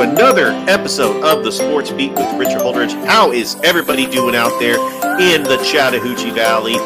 [0.00, 2.94] Another episode of the Sports Beat with Richard Holdridge.
[3.04, 4.76] How is everybody doing out there
[5.20, 6.76] in the Chattahoochee Valley?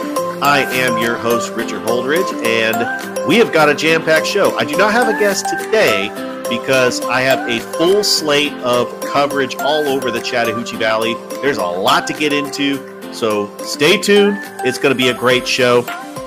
[0.40, 4.56] I am your host, Richard Holdridge, and we have got a jam packed show.
[4.56, 6.08] I do not have a guest today
[6.48, 11.14] because I have a full slate of coverage all over the Chattahoochee Valley.
[11.42, 14.38] There's a lot to get into, so stay tuned.
[14.64, 15.82] It's going to be a great show.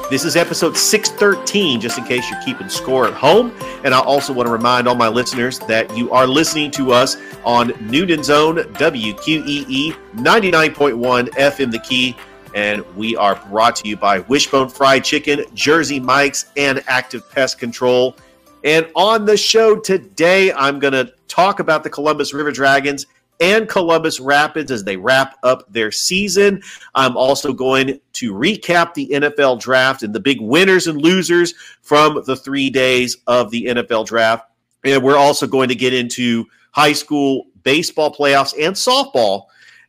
[0.07, 3.51] This is episode 613, just in case you're keeping score at home.
[3.83, 7.17] And I also want to remind all my listeners that you are listening to us
[7.43, 12.15] on Newton's Own WQEE 99.1 FM The Key.
[12.53, 17.57] And we are brought to you by Wishbone Fried Chicken, Jersey Mike's, and Active Pest
[17.57, 18.15] Control.
[18.63, 23.07] And on the show today, I'm going to talk about the Columbus River Dragons
[23.39, 26.61] and Columbus Rapids as they wrap up their season.
[26.93, 32.21] I'm also going to recap the NFL draft and the big winners and losers from
[32.25, 34.45] the three days of the NFL draft.
[34.83, 39.45] And we're also going to get into high school baseball playoffs and softball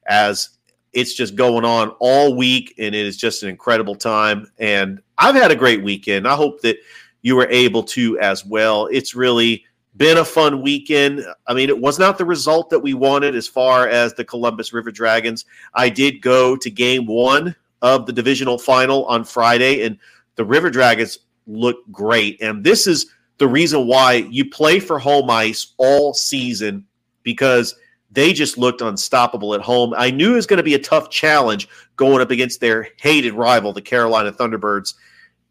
[0.08, 0.50] as
[0.92, 4.50] it's just going on all week and it is just an incredible time.
[4.58, 6.26] And I've had a great weekend.
[6.26, 6.78] I hope that
[7.22, 8.86] you were able to as well.
[8.86, 9.64] It's really
[9.96, 11.24] been a fun weekend.
[11.46, 14.72] I mean, it was not the result that we wanted as far as the Columbus
[14.72, 15.44] River Dragons.
[15.74, 19.98] I did go to game one of the divisional final on Friday, and
[20.36, 22.40] the River Dragons look great.
[22.42, 23.06] And this is
[23.38, 26.84] the reason why you play for home ice all season
[27.22, 27.74] because
[28.10, 29.94] they just looked unstoppable at home.
[29.96, 33.34] I knew it was going to be a tough challenge going up against their hated
[33.34, 34.94] rival, the Carolina Thunderbirds.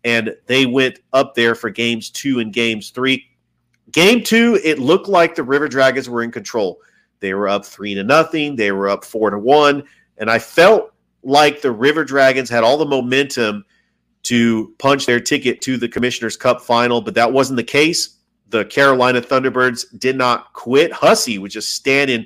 [0.03, 3.27] And they went up there for games two and games three
[3.95, 6.81] Game two, it looked like the River Dragons were in control.
[7.21, 8.57] They were up three to nothing.
[8.57, 9.83] They were up four to one,
[10.17, 10.91] and I felt
[11.23, 13.63] like the River Dragons had all the momentum
[14.23, 18.17] to punch their ticket to the Commissioner's Cup final, but that wasn't the case.
[18.49, 20.91] The Carolina Thunderbirds did not quit.
[20.91, 22.25] Hussey was just standing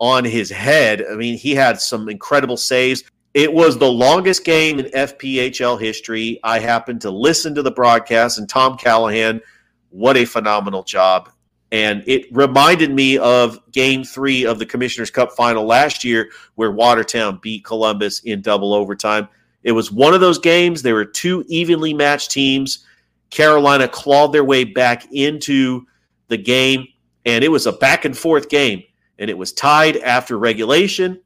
[0.00, 1.06] on his head.
[1.10, 3.02] I mean, he had some incredible saves.
[3.32, 6.38] It was the longest game in FPHL history.
[6.44, 9.40] I happened to listen to the broadcast, and Tom Callahan–
[9.90, 11.30] what a phenomenal job.
[11.70, 16.70] And it reminded me of game three of the Commissioner's Cup final last year, where
[16.70, 19.28] Watertown beat Columbus in double overtime.
[19.62, 20.82] It was one of those games.
[20.82, 22.86] There were two evenly matched teams.
[23.30, 25.86] Carolina clawed their way back into
[26.28, 26.86] the game,
[27.26, 28.82] and it was a back and forth game.
[29.18, 31.20] And it was tied after regulation.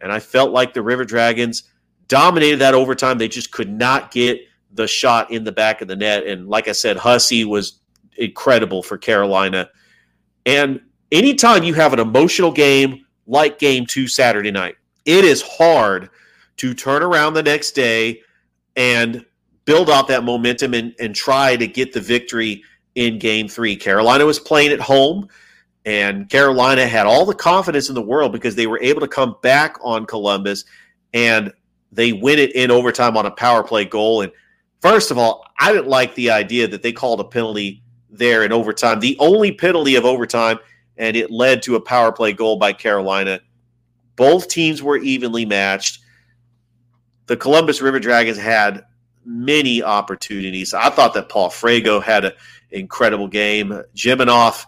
[0.00, 1.62] And I felt like the River Dragons
[2.08, 3.16] dominated that overtime.
[3.16, 4.40] They just could not get
[4.72, 6.26] the shot in the back of the net.
[6.26, 7.80] And like I said, Hussey was
[8.18, 9.68] incredible for Carolina.
[10.44, 10.80] And
[11.12, 16.10] anytime you have an emotional game like game two Saturday night, it is hard
[16.58, 18.20] to turn around the next day
[18.76, 19.24] and
[19.64, 22.62] build up that momentum and, and try to get the victory
[22.94, 23.76] in game three.
[23.76, 25.28] Carolina was playing at home,
[25.84, 29.36] and Carolina had all the confidence in the world because they were able to come
[29.42, 30.64] back on Columbus
[31.14, 31.52] and
[31.92, 34.22] they win it in overtime on a power play goal.
[34.22, 34.32] And
[34.80, 37.82] first of all, I didn't like the idea that they called a penalty
[38.18, 39.00] there in overtime.
[39.00, 40.58] The only penalty of overtime,
[40.96, 43.40] and it led to a power play goal by Carolina.
[44.16, 46.00] Both teams were evenly matched.
[47.26, 48.84] The Columbus River Dragons had
[49.24, 50.72] many opportunities.
[50.72, 52.32] I thought that Paul Frago had an
[52.70, 53.82] incredible game.
[53.94, 54.64] Jiminoff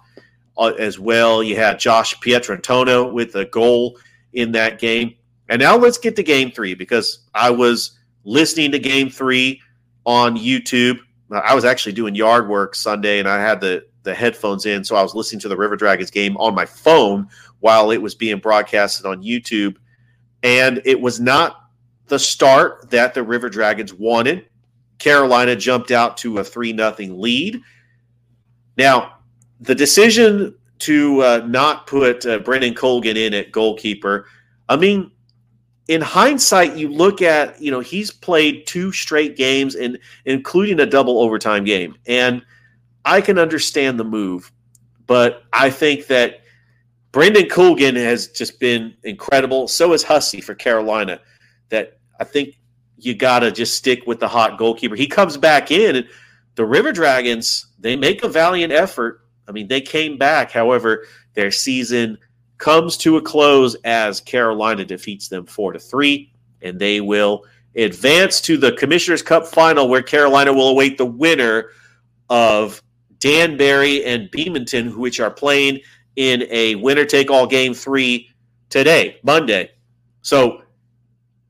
[0.58, 1.42] uh, as well.
[1.42, 3.98] You had Josh Pietrantonio with a goal
[4.32, 5.14] in that game.
[5.48, 9.62] And now let's get to game three because I was listening to game three
[10.04, 10.98] on YouTube
[11.30, 14.96] I was actually doing yard work Sunday, and I had the the headphones in, so
[14.96, 17.28] I was listening to the River Dragons game on my phone
[17.60, 19.76] while it was being broadcasted on YouTube,
[20.42, 21.64] and it was not
[22.06, 24.48] the start that the River Dragons wanted.
[24.98, 27.60] Carolina jumped out to a three nothing lead.
[28.76, 29.18] Now,
[29.60, 34.26] the decision to uh, not put uh, Brendan Colgan in at goalkeeper,
[34.68, 35.10] I mean,
[35.88, 40.86] in hindsight, you look at, you know, he's played two straight games and including a
[40.86, 41.96] double overtime game.
[42.06, 42.42] And
[43.06, 44.52] I can understand the move,
[45.06, 46.42] but I think that
[47.12, 49.66] Brendan Colgan has just been incredible.
[49.66, 51.20] So is Hussey for Carolina.
[51.70, 52.58] That I think
[52.98, 54.94] you got to just stick with the hot goalkeeper.
[54.94, 56.08] He comes back in, and
[56.56, 59.22] the River Dragons, they make a valiant effort.
[59.48, 60.50] I mean, they came back.
[60.50, 62.18] However, their season
[62.58, 66.32] comes to a close as Carolina defeats them four to three,
[66.62, 67.44] and they will
[67.76, 71.70] advance to the Commissioner's Cup final, where Carolina will await the winner
[72.28, 72.82] of
[73.20, 75.80] Danbury and Binghamton, which are playing
[76.16, 78.28] in a winner take all game three
[78.70, 79.70] today, Monday.
[80.22, 80.62] So,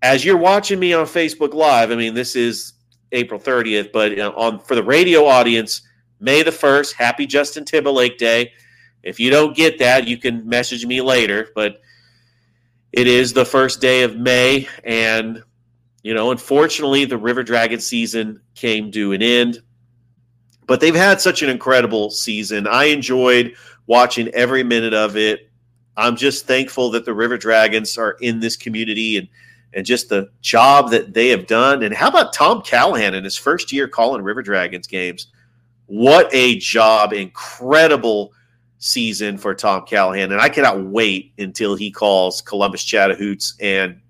[0.03, 2.75] as you're watching me on Facebook Live, I mean, this is
[3.13, 5.83] April 30th, but on for the radio audience,
[6.21, 8.53] May the 1st, happy Justin Timberlake Day.
[9.03, 11.49] If you don't get that, you can message me later.
[11.55, 11.81] But
[12.93, 15.43] it is the first day of May, and
[16.03, 19.61] you know, unfortunately, the River Dragon season came to an end.
[20.67, 22.67] But they've had such an incredible season.
[22.67, 23.55] I enjoyed
[23.87, 25.51] watching every minute of it.
[25.97, 29.29] I'm just thankful that the River Dragons are in this community and
[29.75, 31.83] and just the job that they have done.
[31.83, 35.27] And how about Tom Callahan in his first year calling River Dragons games?
[35.87, 37.13] What a job!
[37.13, 38.33] Incredible
[38.79, 44.01] season for Tom Callahan, and I cannot wait until he calls Columbus Chattahoochee and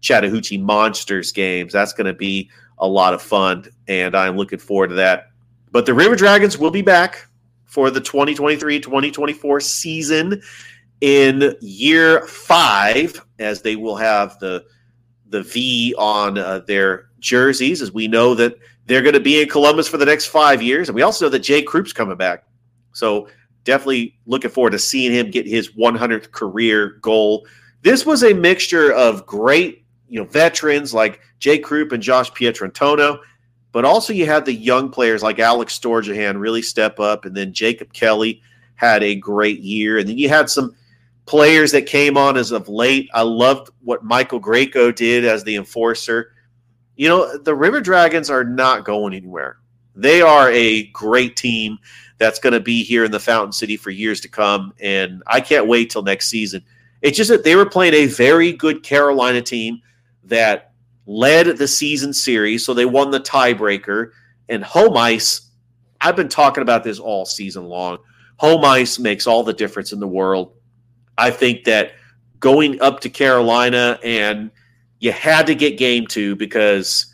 [0.00, 1.72] Chattahoochee Monsters games.
[1.72, 5.30] That's going to be a lot of fun, and I'm looking forward to that.
[5.70, 7.26] But the River Dragons will be back
[7.64, 10.42] for the 2023 2024 season
[11.00, 14.64] in year five, as they will have the
[15.28, 18.54] the V on uh, their jerseys, as we know that
[18.86, 21.30] they're going to be in Columbus for the next five years, and we also know
[21.30, 22.44] that Jay Krupp's coming back.
[22.92, 23.28] So
[23.64, 27.46] definitely looking forward to seeing him get his 100th career goal.
[27.82, 33.18] This was a mixture of great you know veterans like Jay Krupp and Josh Pietrantonio,
[33.72, 37.54] but also you had the young players like Alex Storjahan really step up, and then
[37.54, 38.42] Jacob Kelly
[38.74, 40.76] had a great year, and then you had some
[41.24, 43.08] players that came on as of late.
[43.14, 46.32] I loved what Michael Greco did as the enforcer.
[46.96, 49.58] You know, the River Dragons are not going anywhere.
[49.94, 51.78] They are a great team
[52.18, 55.40] that's going to be here in the Fountain City for years to come, and I
[55.40, 56.62] can't wait till next season.
[57.00, 59.82] It's just that they were playing a very good Carolina team
[60.24, 60.72] that
[61.06, 64.12] led the season series, so they won the tiebreaker.
[64.48, 65.50] And home ice,
[66.00, 67.98] I've been talking about this all season long.
[68.36, 70.54] Home ice makes all the difference in the world.
[71.18, 71.92] I think that
[72.40, 74.50] going up to Carolina and
[74.98, 77.06] you had to get game two because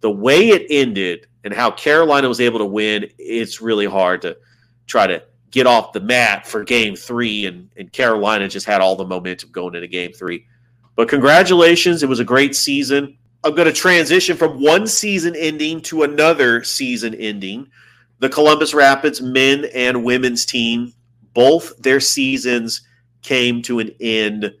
[0.00, 4.36] the way it ended and how Carolina was able to win, it's really hard to
[4.88, 5.22] try to
[5.52, 7.46] get off the mat for game three.
[7.46, 10.44] And, and Carolina just had all the momentum going into game three.
[10.96, 12.02] But congratulations.
[12.02, 13.16] It was a great season.
[13.44, 17.68] I'm going to transition from one season ending to another season ending.
[18.18, 20.94] The Columbus Rapids men and women's team,
[21.32, 22.82] both their seasons
[23.22, 24.52] came to an end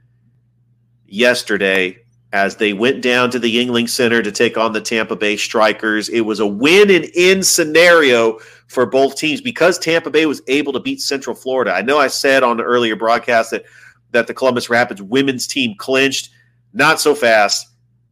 [1.04, 1.98] yesterday
[2.36, 6.10] as they went down to the Yuengling Center to take on the Tampa Bay Strikers.
[6.10, 10.74] It was a win and in scenario for both teams because Tampa Bay was able
[10.74, 11.72] to beat Central Florida.
[11.72, 13.64] I know I said on the earlier broadcast that
[14.10, 16.28] that the Columbus Rapids women's team clinched.
[16.74, 17.68] Not so fast.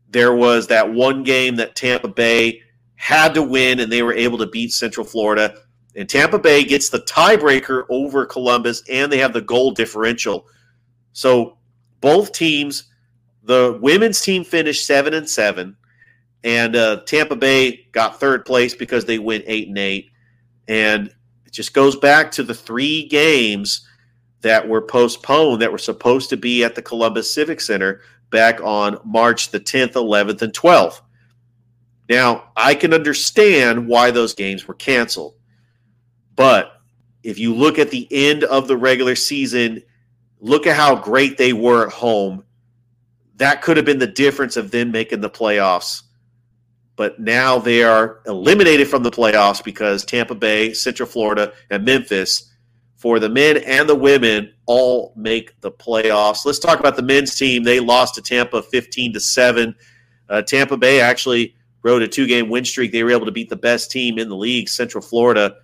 [0.09, 2.63] There was that one game that Tampa Bay
[2.95, 5.55] had to win, and they were able to beat Central Florida.
[5.97, 10.47] And Tampa Bay gets the tiebreaker over Columbus, and they have the goal differential.
[11.13, 11.59] So
[12.01, 12.85] both teams,
[13.45, 15.77] the women's team finished seven and seven,
[16.43, 20.11] and uh, Tampa Bay got third place because they went eight and eight.
[20.69, 21.09] And
[21.47, 23.87] it just goes back to the three games
[24.41, 28.99] that were postponed that were supposed to be at the Columbus Civic Center back on
[29.05, 31.01] March the 10th, 11th, and 12th.
[32.11, 35.35] Now, I can understand why those games were canceled.
[36.37, 36.73] But
[37.23, 39.83] if you look at the end of the regular season,
[40.41, 42.45] look at how great they were at home.
[43.37, 46.03] That could have been the difference of them making the playoffs.
[46.97, 52.53] But now they are eliminated from the playoffs because Tampa Bay, Central Florida, and Memphis
[53.05, 56.47] for the men and the women all make the playoffs.
[56.47, 57.65] Let's talk about the men's team.
[57.65, 59.75] They lost to Tampa 15 to 7.
[60.29, 62.93] Uh, Tampa Bay actually rode a two game win streak.
[62.93, 65.57] They were able to beat the best team in the league, Central Florida,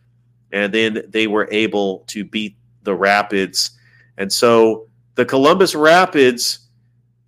[0.53, 3.71] and then they were able to beat the Rapids.
[4.19, 6.69] And so the Columbus Rapids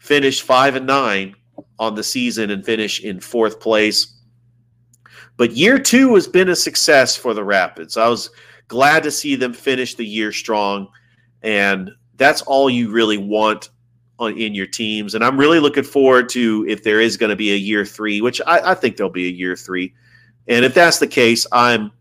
[0.02, 1.34] finished 5 and 9
[1.78, 4.18] on the season and finish in fourth place.
[5.36, 7.96] But year two has been a success for the Rapids.
[7.96, 8.30] I was
[8.66, 10.88] glad to see them finish the year strong.
[11.42, 13.70] And that's all you really want
[14.18, 15.14] on, in your teams.
[15.14, 18.20] And I'm really looking forward to if there is going to be a year three,
[18.20, 19.94] which I, I think there'll be a year three.
[20.48, 21.92] And if that's the case, I'm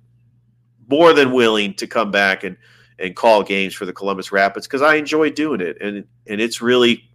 [0.90, 2.58] more than willing to come back and
[2.98, 6.62] and call games for the Columbus Rapids because I enjoy doing it, and and it's
[6.62, 7.11] really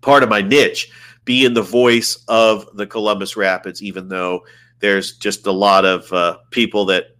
[0.00, 0.90] part of my niche,
[1.24, 3.82] being the voice of the Columbus Rapids.
[3.82, 4.44] Even though
[4.80, 7.16] there's just a lot of uh, people that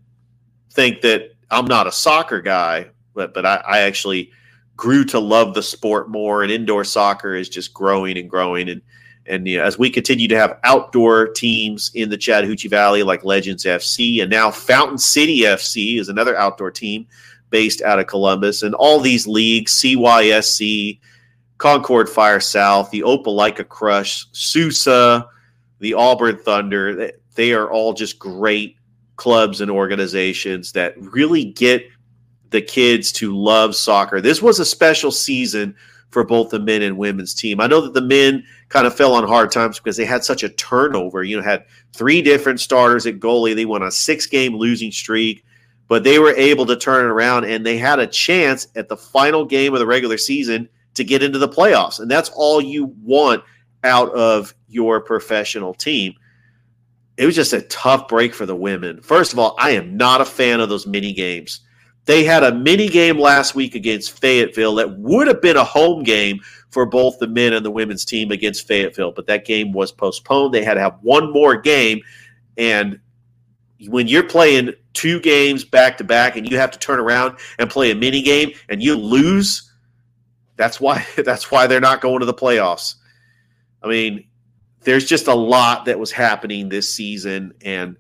[0.70, 4.30] think that I'm not a soccer guy, but but I, I actually
[4.76, 8.68] grew to love the sport more, and indoor soccer is just growing and growing.
[8.68, 8.82] And
[9.26, 13.24] and you know, as we continue to have outdoor teams in the Chattahoochee Valley like
[13.24, 17.06] Legends FC, and now Fountain City FC is another outdoor team
[17.50, 20.98] based out of Columbus, and all these leagues, CYSC,
[21.58, 25.28] Concord Fire South, the Opelika Crush, Sousa,
[25.78, 28.76] the Auburn Thunder, they, they are all just great
[29.16, 31.86] clubs and organizations that really get
[32.50, 34.20] the kids to love soccer.
[34.20, 35.74] This was a special season
[36.10, 37.60] for both the men and women's team.
[37.60, 40.42] I know that the men kind of fell on hard times because they had such
[40.42, 41.22] a turnover.
[41.22, 43.54] You know, had three different starters at goalie.
[43.54, 45.44] They went on a six game losing streak,
[45.88, 48.96] but they were able to turn it around and they had a chance at the
[48.96, 52.00] final game of the regular season to get into the playoffs.
[52.00, 53.42] And that's all you want
[53.84, 56.14] out of your professional team.
[57.16, 59.00] It was just a tough break for the women.
[59.00, 61.60] First of all, I am not a fan of those mini games.
[62.04, 66.02] They had a mini game last week against Fayetteville that would have been a home
[66.02, 69.90] game for both the men and the women's team against Fayetteville, but that game was
[69.90, 70.54] postponed.
[70.54, 72.00] They had to have one more game.
[72.56, 73.00] And
[73.88, 77.68] when you're playing two games back to back and you have to turn around and
[77.68, 79.72] play a mini game and you lose,
[80.56, 82.96] that's why that's why they're not going to the playoffs.
[83.82, 84.26] I mean,
[84.80, 87.96] there's just a lot that was happening this season and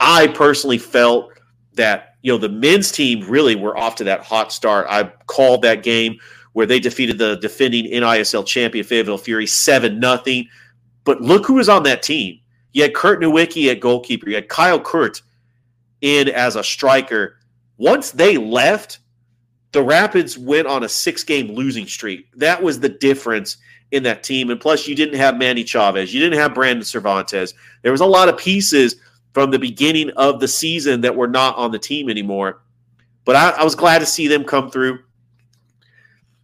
[0.00, 1.30] I personally felt
[1.74, 4.86] that you know the men's team really were off to that hot start.
[4.88, 6.18] I called that game
[6.52, 10.48] where they defeated the defending NISL champion Fayetteville Fury 7 nothing.
[11.04, 12.40] But look who was on that team.
[12.72, 14.28] You had Kurt Nowicki at goalkeeper.
[14.28, 15.22] You had Kyle Kurt
[16.00, 17.36] in as a striker.
[17.76, 18.98] Once they left,
[19.72, 22.30] the Rapids went on a six game losing streak.
[22.36, 23.58] That was the difference
[23.92, 24.50] in that team.
[24.50, 26.12] And plus, you didn't have Manny Chavez.
[26.12, 27.54] You didn't have Brandon Cervantes.
[27.82, 28.96] There was a lot of pieces
[29.32, 32.62] from the beginning of the season that were not on the team anymore.
[33.24, 35.00] But I, I was glad to see them come through.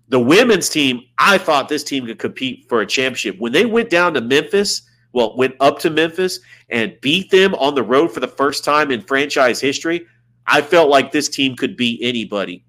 [0.09, 3.41] The women's team, I thought this team could compete for a championship.
[3.41, 7.75] When they went down to Memphis, well, went up to Memphis and beat them on
[7.75, 10.07] the road for the first time in franchise history,
[10.47, 12.63] I felt like this team could beat anybody.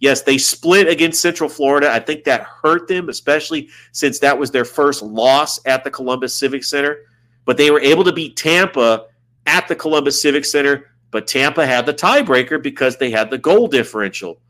[0.00, 1.92] Yes, they split against Central Florida.
[1.92, 6.34] I think that hurt them, especially since that was their first loss at the Columbus
[6.34, 7.02] Civic Center.
[7.44, 9.06] But they were able to beat Tampa
[9.46, 10.90] at the Columbus Civic Center.
[11.10, 14.40] But Tampa had the tiebreaker because they had the goal differential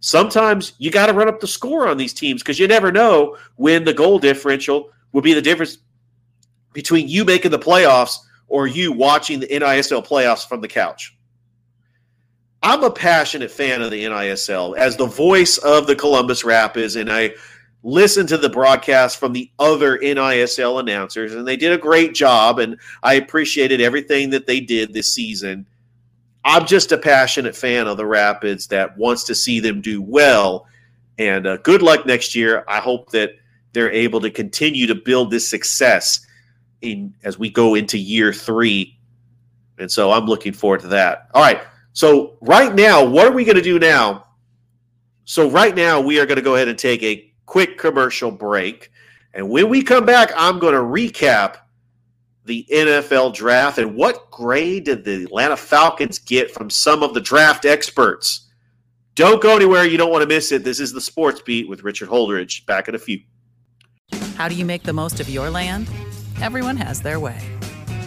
[0.00, 3.36] sometimes you got to run up the score on these teams because you never know
[3.56, 5.78] when the goal differential will be the difference
[6.72, 8.16] between you making the playoffs
[8.48, 11.16] or you watching the NISL playoffs from the couch.
[12.62, 17.10] I'm a passionate fan of the NISL as the voice of the Columbus Rapids, and
[17.10, 17.34] I
[17.82, 22.58] listen to the broadcast from the other NISL announcers, and they did a great job,
[22.58, 25.66] and I appreciated everything that they did this season.
[26.44, 30.66] I'm just a passionate fan of the Rapids that wants to see them do well.
[31.18, 32.64] And uh, good luck next year.
[32.68, 33.32] I hope that
[33.72, 36.26] they're able to continue to build this success
[36.80, 38.98] in as we go into year three.
[39.78, 41.28] And so I'm looking forward to that.
[41.34, 41.60] All right.
[41.92, 44.26] So right now, what are we going to do now?
[45.24, 48.90] So right now, we are going to go ahead and take a quick commercial break.
[49.34, 51.56] And when we come back, I'm going to recap
[52.44, 57.20] the NFL draft and what grade did the Atlanta Falcons get from some of the
[57.20, 58.48] draft experts?
[59.14, 59.84] Don't go anywhere.
[59.84, 60.64] You don't want to miss it.
[60.64, 62.64] This is the Sports Beat with Richard Holdridge.
[62.66, 63.20] Back in a few.
[64.36, 65.88] How do you make the most of your land?
[66.40, 67.59] Everyone has their way.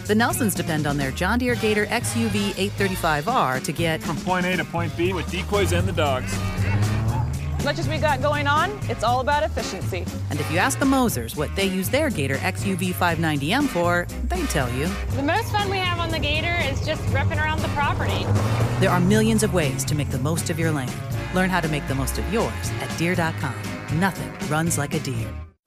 [0.06, 4.54] The Nelsons depend on their John Deere Gator XUV 835R to get from point A
[4.54, 6.30] to point B with decoys and the dogs
[7.58, 10.04] As much as we got going on, it's all about efficiency.
[10.28, 14.44] And if you ask the Mosers what they use their Gator XUV 590M for, they
[14.46, 14.88] tell you.
[15.16, 18.24] The most fun we have on the Gator is just ripping around the property.
[18.80, 20.92] There are millions of ways to make the most of your land.
[21.34, 23.54] Learn how to make the most of yours at deere.com.
[23.98, 25.32] Nothing runs like a Deere.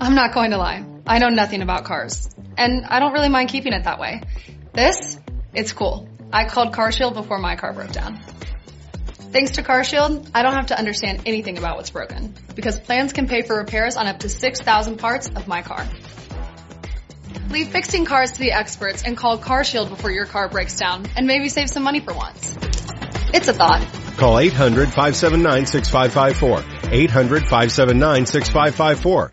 [0.00, 0.82] I'm not going to lie.
[1.06, 2.34] I know nothing about cars.
[2.56, 4.22] And I don't really mind keeping it that way.
[4.72, 5.18] This,
[5.52, 6.08] it's cool.
[6.32, 8.18] I called CarShield before my car broke down.
[9.30, 13.28] Thanks to CarShield, I don't have to understand anything about what's broken because plans can
[13.28, 15.86] pay for repairs on up to 6,000 parts of my car.
[17.50, 21.26] Leave fixing cars to the experts and call CarShield before your car breaks down and
[21.26, 22.56] maybe save some money for once.
[23.34, 23.86] It's a thought.
[24.16, 26.62] Call 800-579-6554.
[27.08, 29.32] 800-579-6554.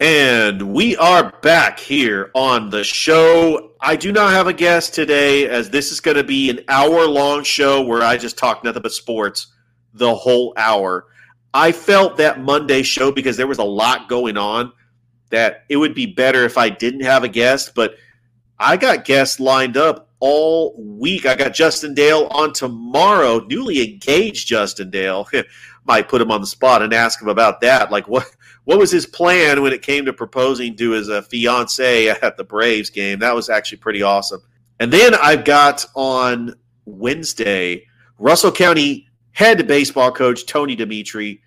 [0.00, 3.70] And we are back here on the show.
[3.80, 7.06] I do not have a guest today, as this is going to be an hour
[7.06, 9.54] long show where I just talk nothing but sports
[9.92, 11.06] the whole hour.
[11.54, 14.72] I felt that Monday show because there was a lot going on
[15.30, 17.94] that it would be better if I didn't have a guest, but
[18.58, 21.24] I got guests lined up all week.
[21.24, 25.28] I got Justin Dale on tomorrow, newly engaged Justin Dale.
[25.84, 27.92] Might put him on the spot and ask him about that.
[27.92, 28.26] Like what
[28.64, 32.44] what was his plan when it came to proposing to his uh, fiance at the
[32.44, 33.18] Braves game?
[33.18, 34.40] That was actually pretty awesome.
[34.80, 36.54] And then I've got on
[36.84, 37.86] Wednesday
[38.18, 41.42] Russell County head baseball coach Tony Dimitri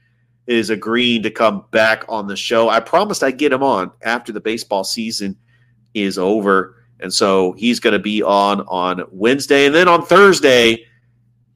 [0.45, 2.69] is agreeing to come back on the show.
[2.69, 5.35] I promised I'd get him on after the baseball season
[5.93, 6.75] is over.
[6.99, 9.65] And so he's going to be on on Wednesday.
[9.65, 10.85] And then on Thursday,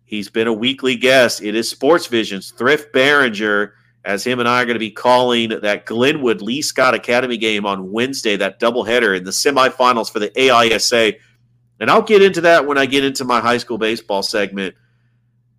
[0.06, 1.42] he's been a weekly guest.
[1.42, 5.50] It is Sports Visions, Thrift Barringer, as him and I are going to be calling
[5.62, 10.30] that Glenwood Lee Scott Academy game on Wednesday, that doubleheader in the semifinals for the
[10.30, 11.18] AISA.
[11.80, 14.76] And I'll get into that when I get into my high school baseball segment.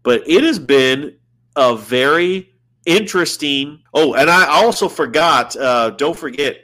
[0.03, 1.17] But it has been
[1.55, 2.53] a very
[2.85, 3.83] interesting.
[3.95, 6.59] Oh, and I also forgot, uh, don't forget,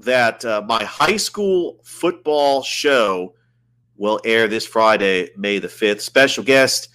[0.00, 3.34] that uh, my high school football show
[3.96, 6.00] will air this Friday, May the 5th.
[6.00, 6.88] Special guest,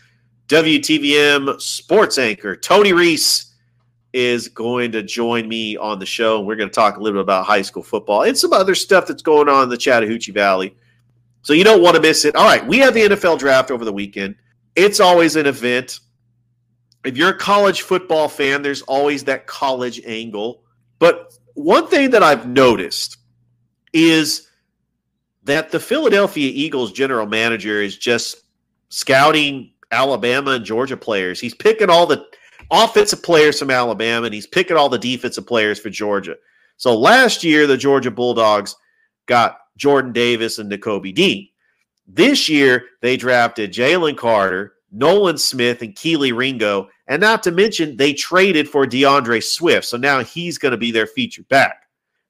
[0.47, 3.52] WTVM sports anchor Tony Reese
[4.13, 6.37] is going to join me on the show.
[6.37, 8.75] And we're going to talk a little bit about high school football and some other
[8.75, 10.75] stuff that's going on in the Chattahoochee Valley.
[11.41, 12.35] So you don't want to miss it.
[12.35, 14.35] All right, we have the NFL draft over the weekend.
[14.75, 15.99] It's always an event.
[17.03, 20.63] If you're a college football fan, there's always that college angle.
[20.99, 23.17] But one thing that I've noticed
[23.91, 24.47] is
[25.43, 28.43] that the Philadelphia Eagles general manager is just
[28.87, 31.39] scouting Alabama and Georgia players.
[31.39, 32.25] He's picking all the
[32.71, 36.35] offensive players from Alabama and he's picking all the defensive players for Georgia.
[36.77, 38.75] So last year, the Georgia Bulldogs
[39.25, 41.47] got Jordan Davis and Nakobe Dean.
[42.07, 46.89] This year, they drafted Jalen Carter, Nolan Smith, and Kelee Ringo.
[47.07, 49.85] And not to mention, they traded for D'Andre Swift.
[49.87, 51.83] So now he's going to be their featured back.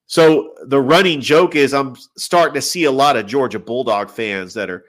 [0.06, 4.54] So the running joke is I'm starting to see a lot of Georgia Bulldog fans
[4.54, 4.86] that are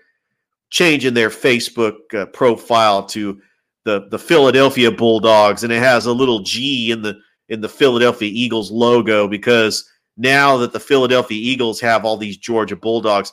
[0.70, 3.40] changing their Facebook uh, profile to
[3.84, 7.18] the the Philadelphia Bulldogs and it has a little G in the
[7.48, 12.76] in the Philadelphia Eagles logo because now that the Philadelphia Eagles have all these Georgia
[12.76, 13.32] Bulldogs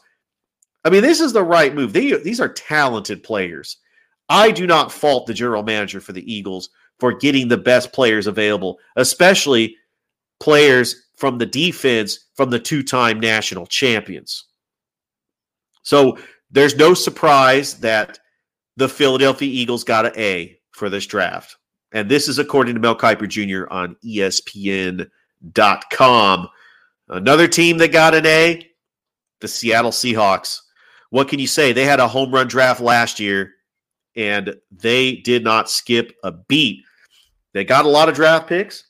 [0.84, 1.94] I mean this is the right move.
[1.94, 3.78] They, these are talented players.
[4.30, 8.28] I do not fault the general manager for the Eagles for getting the best players
[8.28, 9.76] available, especially
[10.40, 14.46] players from the defense from the two time national champions.
[15.84, 16.18] So
[16.50, 18.20] there's no surprise that
[18.82, 21.56] the Philadelphia Eagles got an A for this draft.
[21.92, 23.72] And this is according to Mel Kiper Jr.
[23.72, 25.10] on ESPN.com.
[27.08, 28.68] Another team that got an A,
[29.40, 30.62] the Seattle Seahawks.
[31.12, 31.74] What can you say?
[31.74, 33.54] They had a home run draft last year
[34.16, 36.84] and they did not skip a beat.
[37.54, 38.86] They got a lot of draft picks,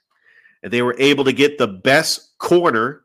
[0.63, 3.01] and they were able to get the best corner,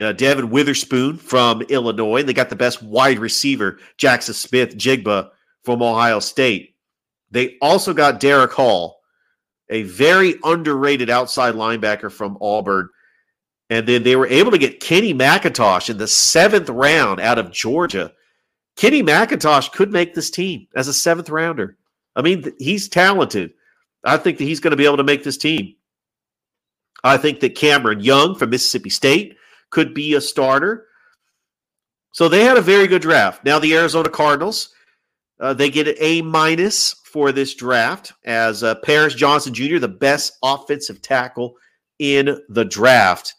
[0.00, 2.24] uh, Devon Witherspoon from Illinois.
[2.24, 5.30] They got the best wide receiver, Jackson Smith-Njigba
[5.64, 6.74] from Ohio State.
[7.30, 9.00] They also got Derick Hall,
[9.70, 12.88] a very underrated outside linebacker from Auburn.
[13.70, 17.50] And then they were able to get Kenny McIntosh in the seventh round out of
[17.50, 18.12] Georgia.
[18.76, 21.78] Kenny McIntosh could make this team as a seventh rounder.
[22.14, 23.52] I mean, he's talented.
[24.04, 25.74] I think that he's going to be able to make this team.
[27.04, 29.36] I think that Cameron Young from Mississippi State
[29.70, 30.86] could be a starter.
[32.12, 33.44] So they had a very good draft.
[33.44, 34.74] Now the Arizona Cardinals,
[35.42, 39.88] uh, they get an A minus for this draft as uh, Paris Johnson Jr., the
[39.88, 41.56] best offensive tackle
[41.98, 43.34] in the draft,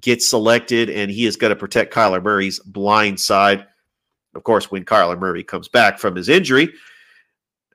[0.00, 3.66] gets selected, and he is going to protect Kyler Murray's blind side
[4.34, 6.72] of course, when Kyler Murray comes back from his injury.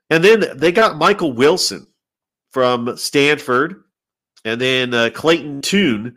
[0.09, 1.85] And then they got Michael Wilson
[2.51, 3.83] from Stanford,
[4.45, 6.15] and then uh, Clayton Tune,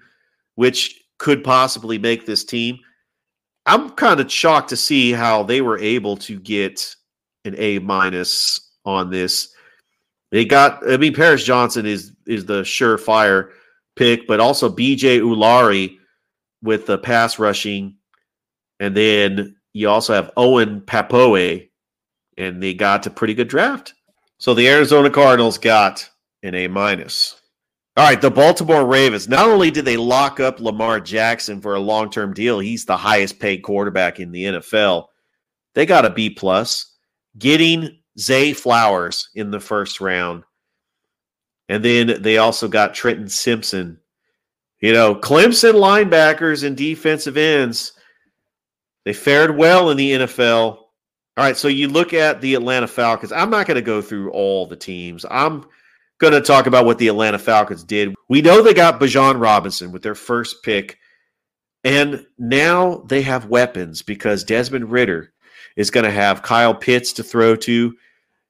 [0.54, 2.78] which could possibly make this team.
[3.66, 6.94] I'm kind of shocked to see how they were able to get
[7.44, 9.54] an A minus on this.
[10.30, 13.50] They got, I mean, Paris Johnson is is the surefire
[13.96, 15.98] pick, but also BJ Ojulari
[16.62, 17.96] with the pass rushing,
[18.78, 21.60] and then you also have Owen Pappoe,
[22.36, 23.94] and they got a pretty good draft.
[24.38, 26.08] So the Arizona Cardinals got
[26.42, 27.40] an A minus.
[27.96, 29.28] All right, the Baltimore Ravens.
[29.28, 32.96] Not only did they lock up Lamar Jackson for a long term deal, he's the
[32.96, 35.06] highest paid quarterback in the NFL.
[35.74, 36.89] They got a B plus.
[37.38, 40.44] Getting Zay Flowers in the first round.
[41.68, 43.98] And then they also got Trenton Simpson.
[44.80, 47.92] You know, Clemson linebackers and defensive ends,
[49.04, 50.76] they fared well in the NFL.
[51.36, 53.32] All right, so you look at the Atlanta Falcons.
[53.32, 55.24] I'm not going to go through all the teams.
[55.30, 55.64] I'm
[56.18, 58.14] going to talk about what the Atlanta Falcons did.
[58.28, 60.98] We know they got Bijan Robinson with their first pick,
[61.84, 65.32] and now they have weapons because Desmond Ridder
[65.76, 67.94] is going to have Kyle Pitts to throw to.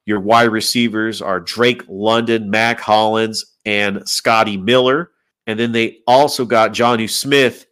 [0.05, 5.11] Your wide receivers are Drake London, Mack Hollins, and Scotty Miller.
[5.47, 7.67] And then they also got Jonnu Smith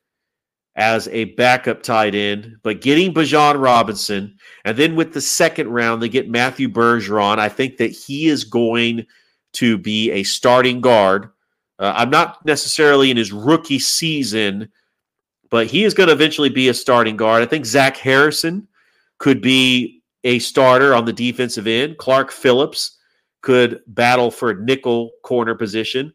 [0.80, 4.38] as a backup tight end, but getting Bijan Robinson.
[4.64, 7.38] And then with the second round, they get Matthew Bergeron.
[7.38, 9.06] I think that he is going
[9.54, 11.32] to be a starting guard.
[11.80, 14.72] Uh, I'm not necessarily in his rookie season,
[15.50, 17.44] but he is going to eventually be a starting guard.
[17.44, 18.69] I think Zach Harrison
[19.20, 21.98] could be a starter on the defensive end.
[21.98, 22.98] Clark Phillips
[23.42, 26.14] could battle for nickel corner position.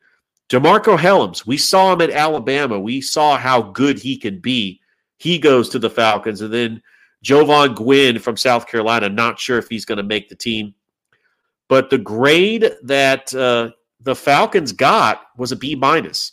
[0.50, 2.78] DeMarcco Hellams, we saw him at Alabama.
[2.78, 4.80] We saw how good he can be.
[5.16, 6.42] He goes to the Falcons.
[6.42, 6.82] And then
[7.24, 10.74] Jovaughn Gwyn from South Carolina, not sure if he's going to make the team.
[11.68, 16.32] But the grade that uh, the Falcons got was a B minus.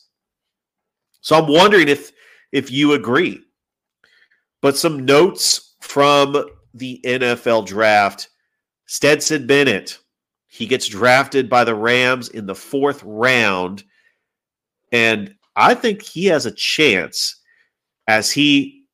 [1.21, 2.11] So I'm wondering if
[2.51, 3.41] if you agree.
[4.61, 8.29] But some notes from the NFL draft.
[8.85, 9.97] Stetson Bennett,
[10.47, 13.83] he gets drafted by the Rams in the fourth round.
[14.91, 17.37] And I think he has a chance
[18.07, 18.85] as he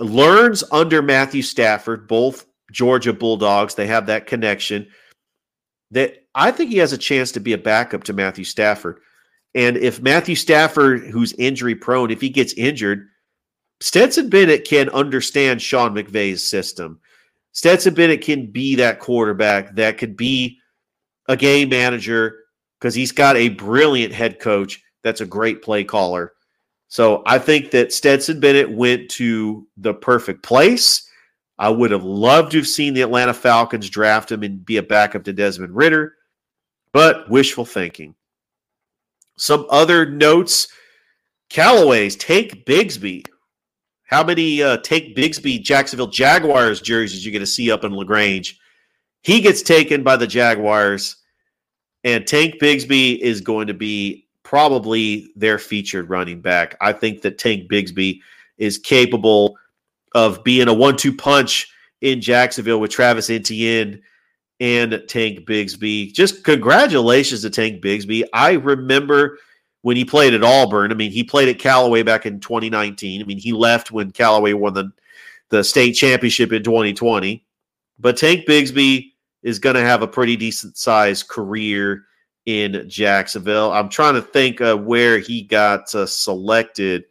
[0.00, 4.86] learns under Matthew Stafford, both Georgia Bulldogs, they have that connection.
[5.90, 8.98] That I think he has a chance to be a backup to Matthew Stafford.
[9.54, 13.08] And if Matthew Stafford, who's injury prone, if he gets injured,
[13.80, 16.98] Stetson Bennett can understand Sean McVay's system.
[17.52, 20.58] Stetson Bennett can be that quarterback that could be
[21.28, 22.44] a game manager
[22.78, 26.32] because he's got a brilliant head coach that's a great play caller.
[26.88, 31.10] So I think that Stetson Bennett went to the perfect place.
[31.58, 34.82] I would have loved to have seen the Atlanta Falcons draft him and be a
[34.82, 36.14] backup to Desmond Ridder,
[36.92, 38.14] but wishful thinking.
[39.36, 40.68] Some other notes
[41.48, 43.24] Callaway's Tank Bigsby
[44.06, 48.58] how many uh, Tank Bigsby Jacksonville Jaguars jerseys you going to see up in LaGrange?
[49.22, 51.16] He gets taken by the Jaguars,
[52.04, 56.76] and Tank Bigsby is going to be probably their featured running back.
[56.80, 58.20] I think that Tank Bigsby
[58.58, 59.58] is capable
[60.14, 64.00] of being a one-two punch in Jacksonville with Travis Etienne
[64.60, 66.12] and Tank Bigsby.
[66.12, 68.22] Just congratulations to Tank Bigsby.
[68.32, 69.38] I remember–
[69.86, 70.90] when he played at Auburn.
[70.90, 73.22] I mean, he played at Callaway back in 2019.
[73.22, 74.90] I mean, he left when Callaway won the,
[75.50, 77.46] the state championship in 2020.
[78.00, 79.12] But Tank Bigsby
[79.44, 82.02] is going to have a pretty decent sized career
[82.46, 83.70] in Jacksonville.
[83.70, 87.04] I'm trying to think uh, where he got uh, selected.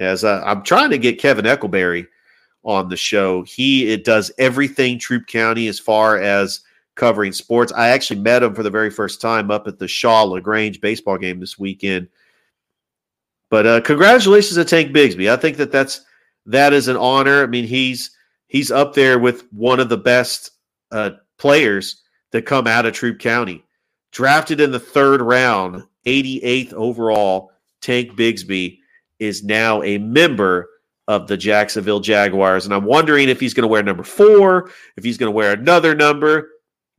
[0.00, 2.08] As uh, I'm trying to get Kevin Eckleberry
[2.64, 3.44] on the show.
[3.44, 6.62] He it does everything Troup County as far as
[6.94, 7.72] covering sports.
[7.72, 11.18] I actually met him for the very first time up at the Shaw LaGrange baseball
[11.18, 12.08] game this weekend.
[13.50, 15.30] But uh, congratulations to Tank Bigsby.
[15.30, 16.04] I think that that's
[16.46, 17.42] that is an honor.
[17.42, 18.16] I mean, he's
[18.48, 20.52] he's up there with one of the best
[20.90, 23.64] uh, players that come out of Troup County.
[24.10, 28.78] Drafted in the third round, 88th overall, Tank Bigsby
[29.18, 30.68] is now a member
[31.08, 32.64] of the Jacksonville Jaguars.
[32.64, 35.52] And I'm wondering if he's going to wear number four, if he's going to wear
[35.52, 36.51] another number.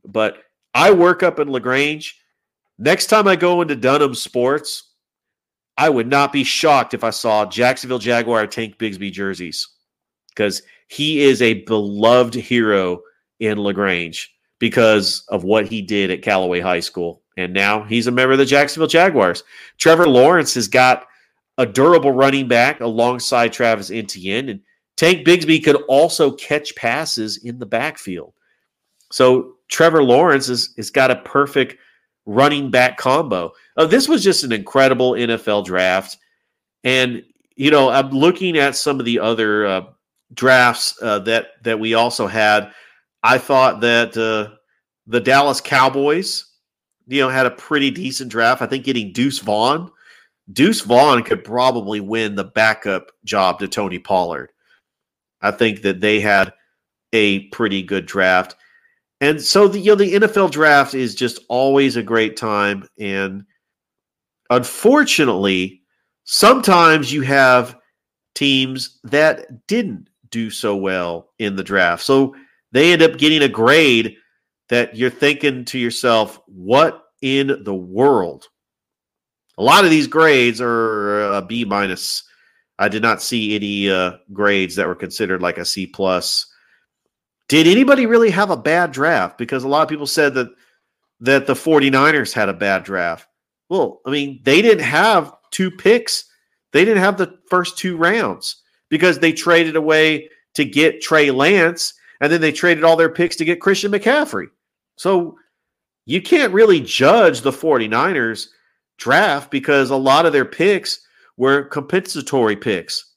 [0.04, 0.38] But
[0.74, 2.20] I work up in LaGrange.
[2.78, 4.90] Next time I go into Dunham Sports,
[5.76, 9.68] I would not be shocked if I saw Jacksonville Jaguar Tank Bigsby jerseys
[10.28, 13.00] because he is a beloved hero
[13.40, 17.22] in LaGrange because of what he did at Callaway High School.
[17.36, 19.42] And now he's a member of the Jacksonville Jaguars.
[19.78, 21.06] Trevor Lawrence has got
[21.58, 24.48] a durable running back alongside Travis Etienne.
[24.48, 24.60] And
[24.96, 28.34] Tank Bigsby could also catch passes in the backfield.
[29.10, 31.76] So Trevor Lawrence is has got a perfect
[32.26, 33.52] running back combo.
[33.76, 36.18] Uh, this was just an incredible NFL draft,
[36.82, 37.22] and
[37.56, 39.82] you know I'm looking at some of the other uh,
[40.32, 42.72] drafts uh, that that we also had.
[43.22, 44.54] I thought that uh,
[45.06, 46.44] the Dallas Cowboys,
[47.06, 48.62] you know, had a pretty decent draft.
[48.62, 49.90] I think getting Deuce Vaughn,
[50.52, 54.50] Deuce Vaughn could probably win the backup job to Tony Pollard.
[55.40, 56.52] I think that they had
[57.12, 58.56] a pretty good draft.
[59.24, 63.44] And so the you know the NFL draft is just always a great time and
[64.50, 65.80] unfortunately
[66.24, 67.78] sometimes you have
[68.34, 72.02] teams that didn't do so well in the draft.
[72.02, 72.36] So
[72.72, 74.14] they end up getting a grade
[74.68, 78.48] that you're thinking to yourself, what in the world?
[79.56, 82.24] A lot of these grades are a B minus.
[82.78, 86.50] I did not see any uh, grades that were considered like a C plus.
[87.48, 89.38] Did anybody really have a bad draft?
[89.38, 90.48] Because a lot of people said that
[91.20, 93.28] that the 49ers had a bad draft.
[93.68, 96.24] Well, I mean, they didn't have two picks.
[96.72, 101.94] They didn't have the first two rounds because they traded away to get Trey Lance
[102.20, 104.46] and then they traded all their picks to get Christian McCaffrey.
[104.96, 105.38] So
[106.06, 108.48] you can't really judge the 49ers
[108.98, 111.00] draft because a lot of their picks
[111.36, 113.13] were compensatory picks.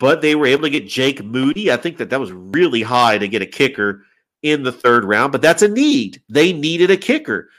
[0.00, 1.70] But they were able to get Jake Moody.
[1.70, 4.02] I think that that was really high to get a kicker
[4.42, 6.22] in the third round, but that's a need.
[6.28, 7.50] They needed a kicker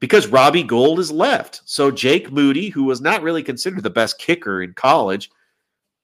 [0.00, 1.60] because Robbie Gould is left.
[1.64, 5.30] So Jake Moody, who was not really considered the best kicker in college,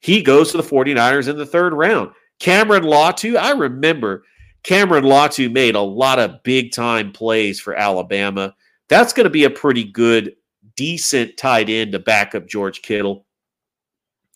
[0.00, 2.10] he goes to the 49ers in the third round.
[2.38, 4.24] Cameron Latu, I remember
[4.62, 8.54] Cameron Latu made a lot of big time plays for Alabama.
[8.88, 10.36] That's going to be a pretty good,
[10.76, 13.24] decent tight end to back up George Kittle.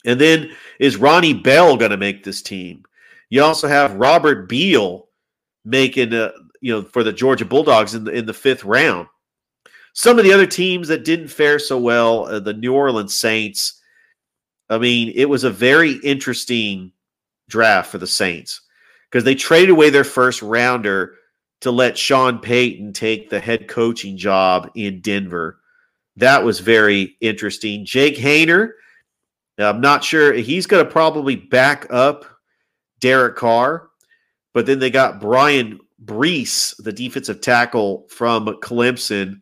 [0.07, 2.85] And then is Ronnie Bell going to make this team?
[3.29, 5.09] You also have Robert Beal
[5.65, 9.09] making, uh, you know, for the Georgia Bulldogs in the in the fifth round.
[9.93, 13.83] Some of the other teams that didn't fare so well, uh, the New Orleans Saints.
[14.69, 16.93] I mean, it was a very interesting
[17.49, 18.63] draft for the Saints
[19.11, 21.15] because they traded away their first rounder
[21.61, 25.61] to let Sean Payton take the head coaching job in Denver.
[26.17, 27.85] That was very interesting.
[27.85, 28.17] Jake
[29.59, 32.25] Haener, I'm not sure he's going to probably back up
[33.01, 33.89] Derek Carr,
[34.55, 39.41] but then they got Bryan Bresee, the defensive tackle from Clemson.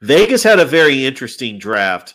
[0.00, 2.14] Vegas had a very interesting draft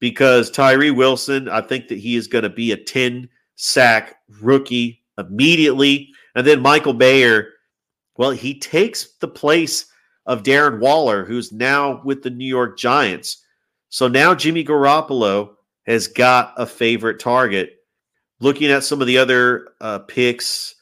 [0.00, 5.02] because Tyree Wilson, I think that he is going to be a 10 sack rookie
[5.18, 6.10] immediately.
[6.34, 7.48] And then Michael Mayer,
[8.16, 9.86] well, he takes the place
[10.26, 13.44] of Darren Waller, who's now with the New York Giants.
[13.88, 15.55] So now Jimmy Garoppolo
[15.86, 17.74] has got a favorite target.
[18.40, 20.74] Looking at some of the other uh, picks,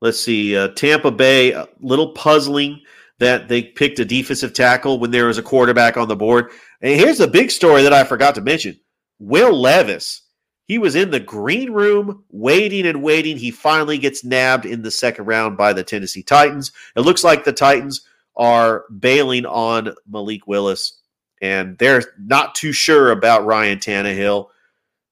[0.00, 2.82] let's see, uh, Tampa Bay, a little puzzling
[3.18, 6.50] that they picked a defensive tackle when there was a quarterback on the board.
[6.80, 8.78] And here's a big story that I forgot to mention
[9.18, 10.22] Will Levis
[10.70, 13.36] he was in the green room waiting and waiting.
[13.36, 16.70] He finally gets nabbed in the second round by the Tennessee Titans.
[16.94, 20.99] It looks like the Titans are bailing on Malik Willis,
[21.40, 24.48] and they're not too sure about Ryan Tannehill.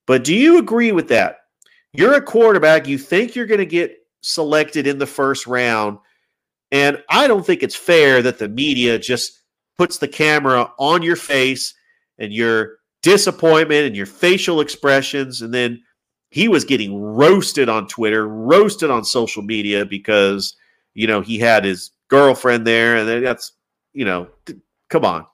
[0.06, 1.38] But do you agree with that?
[1.92, 5.98] You're a quarterback, you think you're going to get selected in the first round,
[6.70, 9.40] and I don't think it's fair that the media just
[9.78, 11.74] puts the camera on your face
[12.18, 15.40] and you're disappointment and your facial expressions.
[15.40, 15.82] And then
[16.30, 20.56] he was getting roasted on Twitter, roasted on social media because,
[20.94, 22.96] you know, he had his girlfriend there.
[22.96, 23.52] And that's,
[23.92, 24.28] you know,
[24.90, 25.26] come on,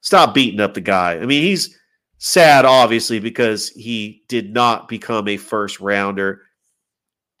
[0.00, 1.14] stop beating up the guy.
[1.14, 1.78] I mean, he's
[2.18, 6.42] sad, obviously, because he did not become a first rounder.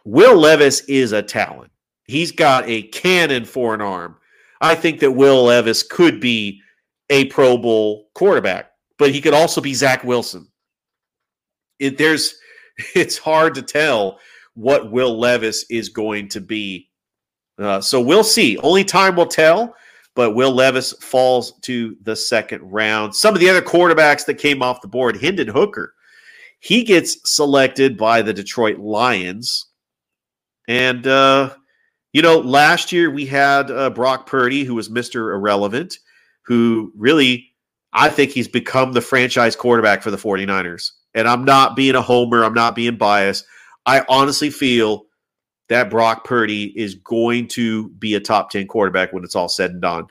[0.04, 1.72] Will Levis is a talent.
[2.04, 4.16] He's got a cannon for an arm.
[4.60, 6.60] I think that Will Levis could be
[7.10, 10.48] a Pro Bowl quarterback but he could also be Zach Wilson.
[11.78, 12.38] It, there's,
[12.94, 14.18] it's hard to tell
[14.54, 16.88] what Will Levis is going to be.
[17.58, 18.58] Uh, so we'll see.
[18.58, 19.74] Only time will tell.
[20.16, 23.14] But Will Levis falls to the second round.
[23.14, 25.94] Some of the other quarterbacks that came off the board, Hendon Hooker,
[26.58, 29.66] he gets selected by the Detroit Lions.
[30.66, 31.54] And, uh,
[32.12, 35.32] you know, last year we had uh, Brock Purdy, who was Mr.
[35.34, 35.98] Irrelevant,
[36.46, 37.52] who really
[37.92, 40.90] I think he's become the franchise quarterback for the 49ers.
[41.14, 43.46] And I'm not being a homer, I'm not being biased.
[43.86, 45.06] I honestly feel
[45.68, 49.72] that Brock Purdy is going to be a top 10 quarterback when it's all said
[49.72, 50.06] and done.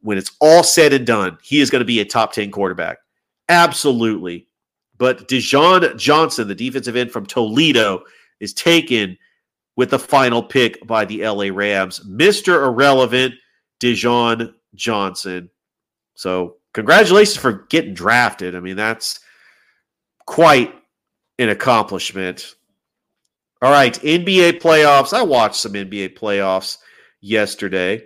[0.00, 2.98] When it's all said and done, he is going to be a top 10 quarterback.
[3.48, 4.48] Absolutely.
[4.98, 8.04] But Desjuan Johnson, the defensive end from Toledo,
[8.40, 9.18] is taken
[9.76, 12.00] with the final pick by the LA Rams.
[12.06, 12.66] Mr.
[12.66, 13.34] Irrelevant,
[13.80, 15.50] Desjuan Johnson.
[16.14, 18.56] So congratulations for getting drafted.
[18.56, 19.20] I mean, that's
[20.26, 20.74] quite
[21.38, 22.54] an accomplishment.
[23.62, 25.12] All right, NBA playoffs.
[25.12, 26.78] I watched some NBA playoffs
[27.20, 28.02] yesterday.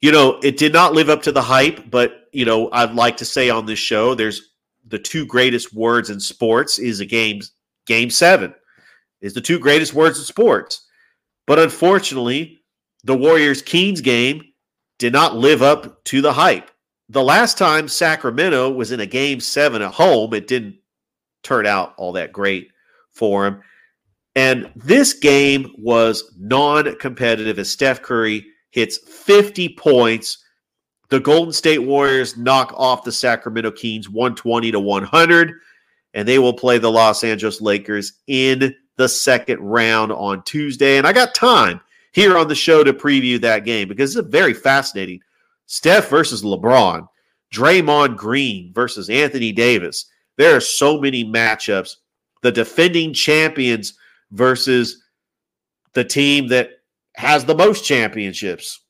[0.00, 3.16] You know, it did not live up to the hype, but you know, I'd like
[3.18, 4.52] to say on this show, there's
[4.86, 7.40] the two greatest words in sports is a game
[7.86, 8.54] game 7
[9.20, 10.86] is the two greatest words in sports.
[11.46, 12.62] But unfortunately,
[13.04, 14.42] the Warriors Kings game
[14.98, 16.70] did not live up to the hype
[17.12, 20.76] the last time Sacramento was in a game seven at home, it didn't
[21.42, 22.70] turn out all that great
[23.10, 23.60] for him.
[24.34, 30.38] And this game was non competitive as Steph Curry hits 50 points.
[31.10, 35.52] The Golden State Warriors knock off the Sacramento Kings 120 to 100,
[36.14, 40.96] and they will play the Los Angeles Lakers in the second round on Tuesday.
[40.96, 41.80] And I got time
[42.12, 45.20] here on the show to preview that game because it's a very fascinating.
[45.66, 47.06] Steph versus LeBron,
[47.52, 50.06] Draymond Green versus Anthony Davis.
[50.38, 51.96] There are so many matchups.
[52.42, 53.94] The defending champions
[54.32, 55.02] versus
[55.94, 56.70] the team that
[57.14, 58.80] has the most championships.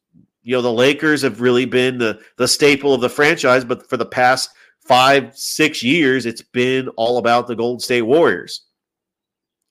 [0.43, 3.97] You know, the Lakers have really been the, the staple of the franchise, but for
[3.97, 4.51] the past
[4.87, 8.65] five, six years, it's been all about the Golden State Warriors.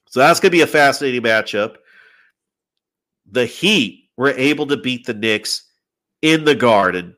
[0.08, 1.76] So that's going to be a fascinating matchup.
[3.32, 5.70] The Heat were able to beat the Knicks
[6.22, 7.16] in the Garden.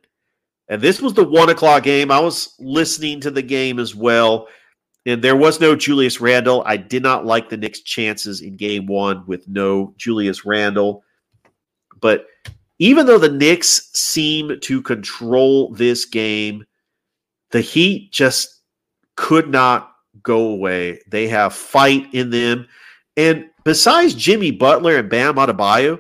[0.68, 2.12] And this was the one o'clock game.
[2.12, 4.48] I was listening to the game as well.
[5.06, 6.64] And there was no Julius Randle.
[6.66, 11.04] I did not like the Knicks' chances in game one with no Julius Randle.
[12.00, 12.28] But
[12.80, 16.66] even though the Knicks seem to control this game,
[17.52, 18.62] the Heat just
[19.16, 21.02] could not go away.
[21.08, 22.68] They have fight in them.
[23.18, 26.00] And besides Jimmy Butler and Bam Adebayo,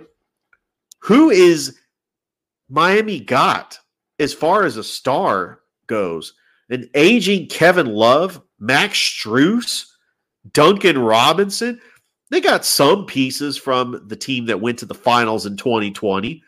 [0.99, 1.77] who is
[2.69, 3.77] Miami got
[4.19, 6.33] as far as a star goes?
[6.69, 9.87] An aging Kevin Love, Max Strus,
[10.53, 11.81] Duncan Robinson.
[12.31, 16.41] They got some pieces from the team that went to the finals in 2020,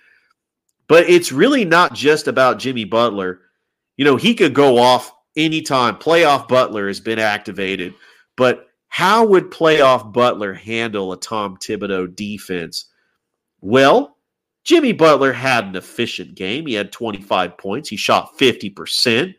[0.88, 3.42] but it's really not just about Jimmy Butler.
[3.98, 5.98] You know, he could go off anytime.
[5.98, 7.94] Playoff Butler has been activated,
[8.38, 12.86] but how would playoff Butler handle a Tom Thibodeau defense?
[13.60, 14.16] Well,
[14.64, 16.66] Jimmy Butler had an efficient game.
[16.66, 17.90] He had 25 points.
[17.90, 19.36] He shot 50%.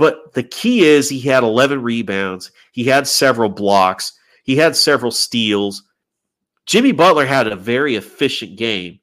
[0.00, 2.52] But the key is he had 11 rebounds.
[2.72, 4.14] He had several blocks.
[4.44, 5.82] He had several steals.
[6.64, 8.98] Jimmy Butler had a very efficient game.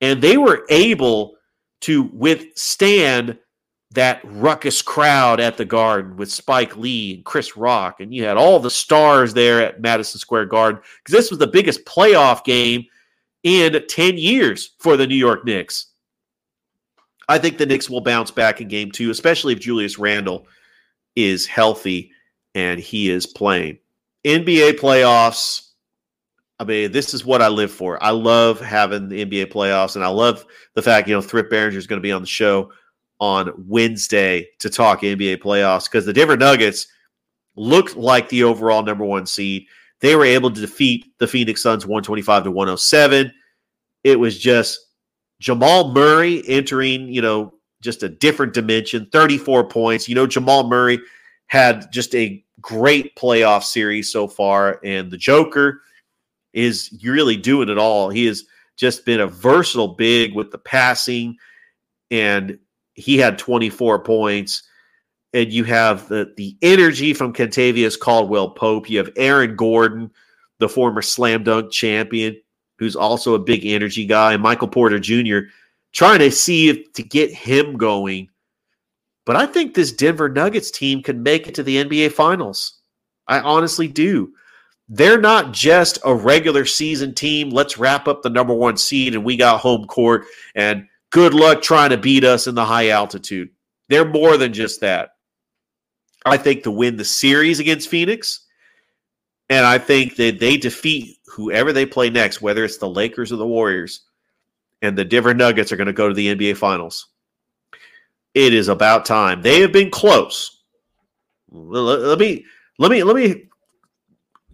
[0.00, 1.34] And they were able
[1.80, 3.36] to withstand
[3.90, 7.98] that ruckus crowd at the Garden with Spike Lee and Chris Rock.
[7.98, 11.48] And you had all the stars there at Madison Square Garden because this was the
[11.48, 12.84] biggest playoff game
[13.42, 15.86] in 10 years for the New York Knicks.
[17.28, 20.46] I think the Knicks will bounce back in game two, especially if Julius Randle
[21.14, 22.10] is healthy
[22.54, 23.78] and he is playing.
[24.24, 25.68] NBA playoffs.
[26.58, 28.02] I mean, this is what I live for.
[28.02, 31.74] I love having the NBA playoffs, and I love the fact, you know, Thrift Behringer
[31.74, 32.72] is going to be on the show
[33.20, 36.88] on Wednesday to talk NBA playoffs because the Denver Nuggets
[37.56, 39.66] looked like the overall number one seed.
[40.00, 43.32] They were able to defeat the Phoenix Suns 125 to 107.
[44.04, 44.87] It was just
[45.40, 50.08] Jamal Murray entering, you know, just a different dimension, 34 points.
[50.08, 50.98] You know, Jamal Murray
[51.46, 55.82] had just a great playoff series so far, and the Joker
[56.52, 58.10] is really doing it all.
[58.10, 58.44] He has
[58.76, 61.36] just been a versatile big with the passing,
[62.10, 62.58] and
[62.94, 64.64] he had 24 points.
[65.34, 68.88] And you have the the energy from Kentavious Caldwell Pope.
[68.88, 70.10] You have Aaron Gordon,
[70.58, 72.40] the former slam dunk champion
[72.78, 75.50] who's also a big energy guy, and Michael Porter Jr.
[75.92, 78.28] trying to see if to get him going.
[79.26, 82.80] But I think this Denver Nuggets team can make it to the NBA Finals.
[83.26, 84.32] I honestly do.
[84.88, 87.50] They're not just a regular season team.
[87.50, 91.60] Let's wrap up the number one seed and we got home court and good luck
[91.60, 93.50] trying to beat us in the high altitude.
[93.88, 95.10] They're more than just that.
[96.24, 98.46] I think to win the series against Phoenix,
[99.48, 103.36] and I think that they defeat whoever they play next, whether it's the Lakers or
[103.36, 104.02] the Warriors,
[104.82, 107.08] and the Denver Nuggets are going to go to the NBA Finals.
[108.34, 109.42] It is about time.
[109.42, 110.62] They have been close.
[111.50, 112.44] Let me
[112.78, 113.48] let me let me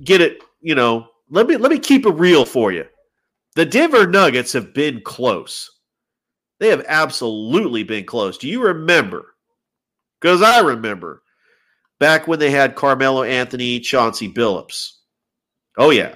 [0.03, 2.87] get it, you know, let me let me keep it real for you.
[3.57, 5.71] The Denver Nuggets have been close.
[6.61, 8.39] They have absolutely been close.
[8.39, 9.35] Do you remember?
[10.21, 11.23] Because I remember
[11.99, 14.93] back when they had Carmelo Anthony, Chauncey Billups.
[15.77, 16.15] Oh, yeah.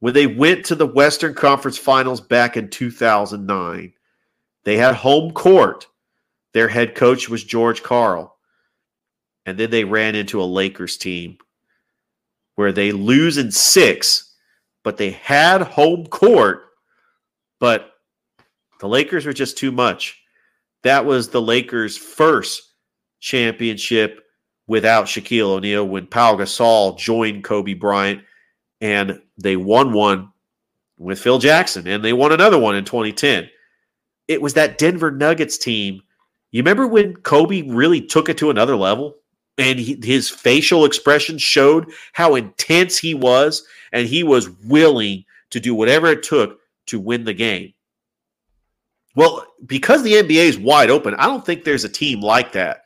[0.00, 3.92] When they went to the Western Conference Finals back in 2009,
[4.64, 5.86] they had home court.
[6.52, 8.36] Their head coach was George Karl.
[9.46, 11.38] And then they ran into a Lakers team
[12.56, 14.34] where they lose in six,
[14.82, 16.64] but they had home court,
[17.60, 17.92] but
[18.80, 20.20] the Lakers were just too much.
[20.82, 22.62] That was the Lakers' first
[23.20, 24.24] championship
[24.66, 28.22] without Shaquille O'Neal when Pau Gasol joined Kobe Bryant
[28.80, 30.30] and they won one
[30.98, 33.48] with Phil Jackson and they won another one in 2010.
[34.28, 36.02] It was that Denver Nuggets team.
[36.50, 39.16] You remember when Kobe really took it to another level
[39.58, 45.60] and he, his facial expression showed how intense he was and he was willing to
[45.60, 47.72] do whatever it took to win the game.
[49.14, 52.82] Well, because the NBA is wide open, I don't think there's a team like that.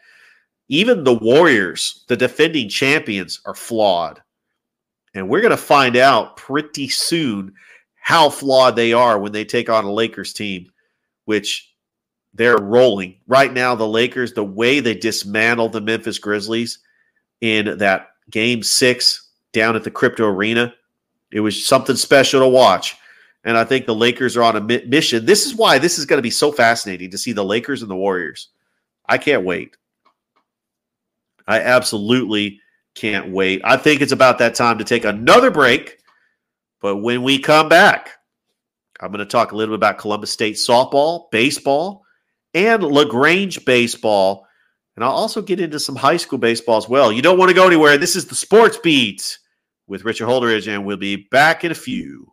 [0.68, 4.22] Even the Warriors, the defending champions, are flawed.
[5.14, 7.54] And we're going to find out pretty soon
[7.96, 10.70] how flawed they are when they take on a Lakers team,
[11.24, 11.72] which
[12.34, 13.16] they're rolling.
[13.26, 16.78] Right now, the Lakers, the way they dismantled the Memphis Grizzlies
[17.40, 20.72] in that game six down at the crypto arena,
[21.32, 22.96] it was something special to watch.
[23.44, 25.24] And I think the Lakers are on a mission.
[25.24, 27.90] This is why this is going to be so fascinating to see the Lakers and
[27.90, 28.48] the Warriors.
[29.08, 29.76] I can't wait.
[31.48, 32.60] I absolutely
[32.94, 33.60] can't wait.
[33.64, 35.98] I think it's about that time to take another break.
[36.80, 38.10] But when we come back,
[39.00, 42.04] I'm going to talk a little bit about Columbus State softball, baseball,
[42.54, 44.46] and LaGrange baseball.
[44.96, 47.12] And I'll also get into some high school baseball as well.
[47.12, 47.96] You don't want to go anywhere.
[47.96, 49.38] This is the Sports Beat
[49.86, 52.32] with Richard Holdridge, and we'll be back in a few.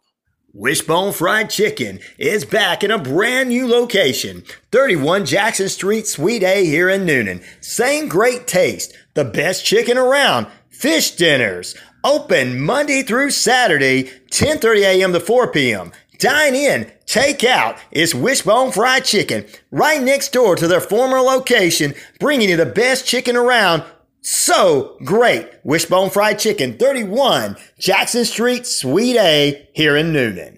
[0.57, 6.65] Wishbone Fried Chicken is back in a brand new location, 31 Jackson Street, Suite A
[6.65, 7.43] here in Newnan.
[7.63, 15.13] Same great taste, the best chicken around, fish dinners, open Monday through Saturday, 10:30 a.m.
[15.13, 15.91] to 4 p.m.
[16.17, 17.77] Dine in, take out.
[17.91, 23.05] It's Wishbone Fried Chicken, right next door to their former location, bringing you the best
[23.05, 23.83] chicken around
[24.27, 25.49] so great.
[25.63, 30.57] Wishbone Fried Chicken, 31 Jackson Street, Suite A, here in Newnan.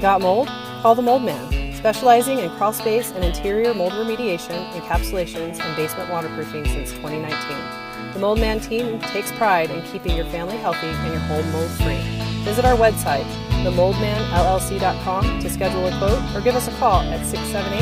[0.00, 0.48] Got mold?
[0.82, 6.10] Call the Mold Man, specializing in crawl space and interior mold remediation, encapsulations, and basement
[6.10, 8.12] waterproofing since 2019.
[8.12, 11.70] The Mold Man team takes pride in keeping your family healthy and your home mold
[11.70, 12.00] free.
[12.44, 13.24] Visit our website,
[13.64, 17.80] themoldmanllc.com, to schedule a quote or give us a call at 678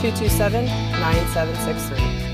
[0.00, 2.33] 227 9763.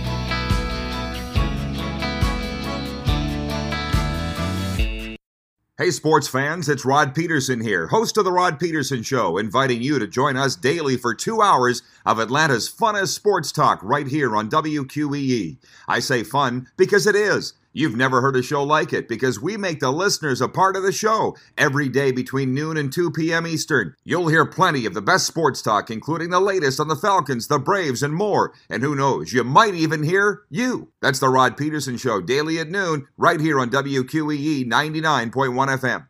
[5.80, 9.98] Hey, sports fans, it's Rod Peterson here, host of The Rod Peterson Show, inviting you
[9.98, 14.50] to join us daily for two hours of Atlanta's funnest sports talk right here on
[14.50, 15.56] WQEE.
[15.88, 17.54] I say fun because it is.
[17.72, 20.82] You've never heard a show like it because we make the listeners a part of
[20.82, 23.46] the show every day between noon and 2 p.m.
[23.46, 23.94] Eastern.
[24.04, 27.60] You'll hear plenty of the best sports talk, including the latest on the Falcons, the
[27.60, 28.52] Braves, and more.
[28.68, 30.90] And who knows, you might even hear you.
[31.00, 35.30] That's the Rod Peterson Show, daily at noon, right here on WQEE 99.1
[35.78, 36.06] FM.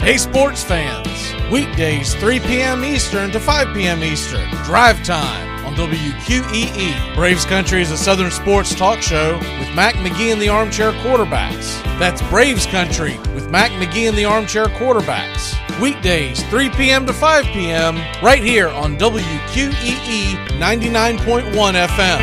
[0.00, 1.06] Hey, sports fans.
[1.52, 2.82] Weekdays, 3 p.m.
[2.82, 4.02] Eastern to 5 p.m.
[4.02, 4.48] Eastern.
[4.64, 5.47] Drive time
[5.78, 7.14] WQEE.
[7.14, 11.80] Braves Country is a Southern sports talk show with Mac McGee and the Armchair Quarterbacks.
[12.00, 15.54] That's Braves Country with Mac McGee and the Armchair Quarterbacks.
[15.80, 17.06] Weekdays, 3 p.m.
[17.06, 22.20] to 5 p.m., right here on WQEE 99.1 FM.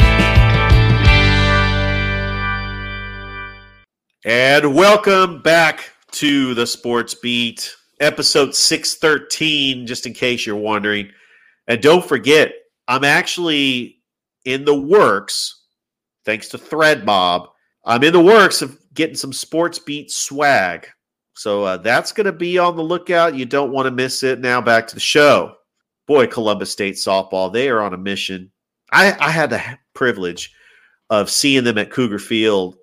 [4.26, 11.10] And welcome back to the Sports Beat, episode 613, just in case you're wondering.
[11.70, 12.52] And don't forget,
[12.88, 14.02] I'm actually
[14.46, 15.64] in the works,
[16.24, 17.48] thanks to Threadmob.
[17.86, 20.88] I'm in the works of getting some Sports Beat swag.
[21.34, 23.36] So uh, that's going to be on the lookout.
[23.36, 24.40] You don't want to miss it.
[24.40, 25.56] Now back to the show.
[26.08, 28.52] Boy, Columbus State softball, they are on a mission.
[28.92, 29.62] I, I had the
[29.94, 30.54] privilege
[31.10, 32.78] of seeing them at Cougar Field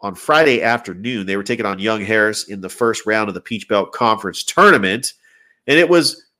[0.00, 1.26] on Friday afternoon.
[1.26, 4.42] They were taking on Young Harris in the first round of the Peach Belt Conference
[4.42, 5.12] tournament.
[5.66, 6.30] And it was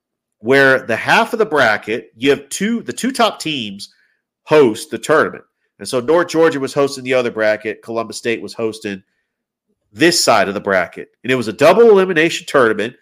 [0.43, 3.93] where the half of the bracket, you have two, the two top teams
[4.43, 5.45] host the tournament.
[5.79, 9.01] And so North Georgia was hosting the other bracket, Columbus State was hosting
[9.93, 11.11] this side of the bracket.
[11.23, 12.93] And it was a double elimination tournament.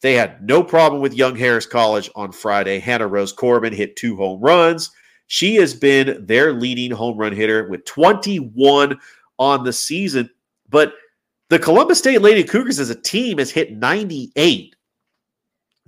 [0.00, 2.78] They had no problem with Young Harris College on Friday.
[2.78, 4.90] Hannah Rose Corbin hit two home runs.
[5.26, 8.98] She has been their leading home run hitter with 21
[9.38, 10.30] on the season.
[10.70, 10.94] But
[11.50, 14.74] the Columbus State Lady Cougars as a team has hit 98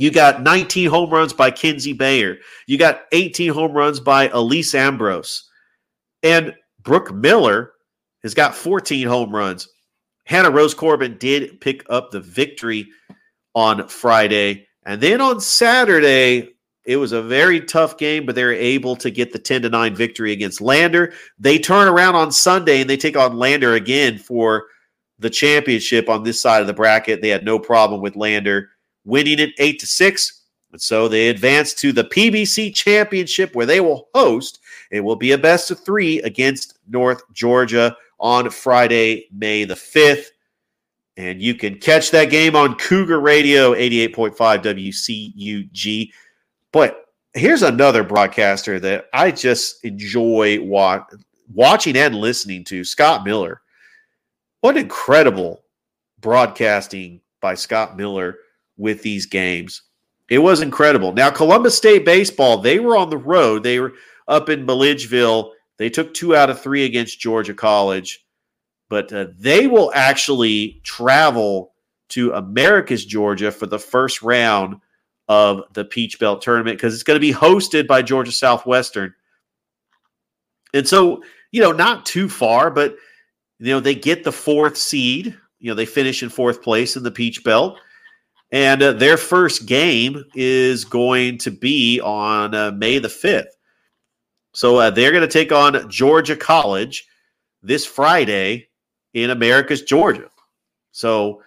[0.00, 2.38] you got 19 home runs by Kinsey Bayer.
[2.66, 5.46] You got 18 home runs by Elise Ambrose.
[6.22, 7.72] And Brooke Miller
[8.22, 9.68] has got 14 home runs.
[10.24, 12.88] Hannah Rose Corbin did pick up the victory
[13.54, 14.66] on Friday.
[14.86, 16.48] And then on Saturday,
[16.86, 19.68] it was a very tough game, but they were able to get the 10 to
[19.68, 21.12] 9 victory against Lander.
[21.38, 24.64] They turn around on Sunday and they take on Lander again for
[25.18, 27.20] the championship on this side of the bracket.
[27.20, 28.70] They had no problem with Lander
[29.10, 30.42] winning it 8 to 6.
[30.72, 34.60] And so they advance to the PBC Championship where they will host.
[34.90, 40.26] It will be a best of 3 against North Georgia on Friday, May the 5th.
[41.16, 44.34] And you can catch that game on Cougar Radio 88.5
[45.74, 46.10] WCUG.
[46.72, 47.04] But
[47.34, 51.04] here's another broadcaster that I just enjoy wa-
[51.52, 53.60] watching and listening to Scott Miller.
[54.60, 55.64] What incredible
[56.20, 58.36] broadcasting by Scott Miller
[58.80, 59.82] with these games.
[60.28, 61.12] It was incredible.
[61.12, 63.62] Now, Columbus State baseball, they were on the road.
[63.62, 63.92] They were
[64.26, 65.52] up in Milledgeville.
[65.76, 68.24] They took two out of three against Georgia College,
[68.88, 71.74] but uh, they will actually travel
[72.10, 74.76] to Americus, Georgia for the first round
[75.28, 79.14] of the Peach Belt tournament because it's going to be hosted by Georgia Southwestern.
[80.74, 81.22] And so,
[81.52, 82.96] you know, not too far, but,
[83.58, 85.36] you know, they get the fourth seed.
[85.58, 87.78] You know, they finish in fourth place in the Peach Belt.
[88.52, 93.52] And uh, their first game is going to be on uh, May the 5th.
[94.52, 97.06] So uh, they're going to take on Georgia College
[97.62, 98.68] this Friday
[99.14, 100.28] in Americus Georgia.
[100.92, 101.42] So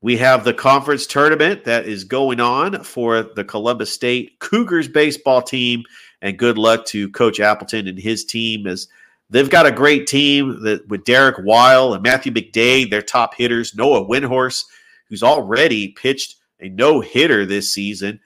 [0.00, 5.42] we have the conference tournament that is going on for the Columbus State Cougars baseball
[5.42, 5.82] team.
[6.22, 8.86] And good luck to Coach Appleton and his team as
[9.30, 13.74] they've got a great team that with Derek Weil and Matthew McDade, their top hitters,
[13.74, 14.64] Noah Windhorse
[15.08, 18.20] who's already pitched a no hitter this season.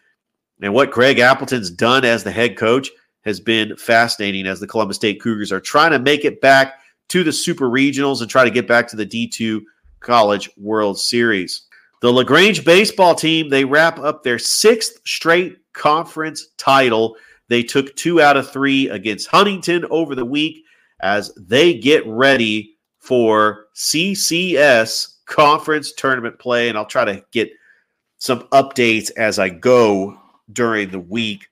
[0.60, 2.90] And what Greg Appleton's done as the head coach
[3.24, 7.24] has been fascinating as the Columbus State Cougars are trying to make it back to
[7.24, 9.62] the Super Regionals and try to get back to the D2
[10.00, 11.62] College World Series.
[12.00, 17.16] The LaGrange baseball team, they wrap up their sixth straight conference title.
[17.48, 20.64] They took two out of three against Huntingdon over the week
[21.00, 26.68] as they get ready for CCS conference tournament play.
[26.68, 27.50] And I'll try to get
[28.18, 30.18] some updates as I go
[30.52, 31.48] during the week.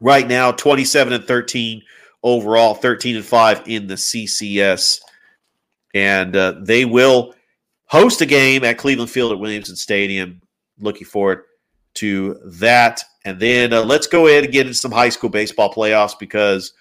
[0.00, 1.82] Right now, 27 and 13
[2.22, 5.00] overall, 13 and 5 in the CCS.
[5.94, 7.34] And uh, they will
[7.86, 10.40] host a game at Cleveland Field at Williamson Stadium.
[10.78, 11.44] Looking forward
[11.94, 13.02] to that.
[13.24, 16.72] And then uh, let's go ahead and get into some high school baseball playoffs because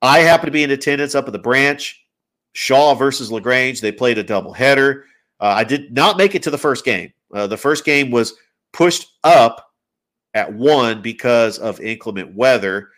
[0.00, 2.03] I happen to be in attendance up at the branch.
[2.54, 3.80] Shaw versus LaGrange.
[3.80, 5.02] They played a doubleheader.
[5.40, 7.12] Uh, I did not make it to the first game.
[7.32, 8.34] Uh, the first game was
[8.72, 9.70] pushed up
[10.34, 12.90] at one because of inclement weather.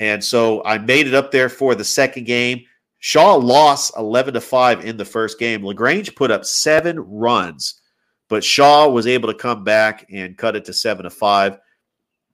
[0.00, 2.64] And so I made it up there for the second game.
[3.00, 5.64] Shaw lost 11 to 5 in the first game.
[5.64, 7.80] LaGrange put up seven runs,
[8.28, 11.58] but Shaw was able to come back and cut it to 7 to 5.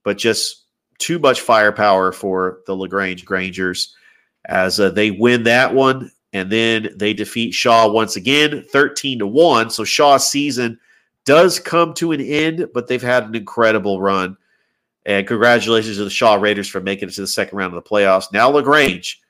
[0.03, 0.65] But just
[0.97, 3.95] too much firepower for the LaGrange Grangers
[4.45, 6.11] as uh, they win that one.
[6.33, 9.69] And then they defeat Shaw once again, 13 to 1.
[9.69, 10.79] So Shaw's season
[11.25, 14.37] does come to an end, but they've had an incredible run.
[15.05, 17.89] And congratulations to the Shaw Raiders for making it to the second round of the
[17.89, 18.31] playoffs.
[18.31, 19.21] Now LaGrange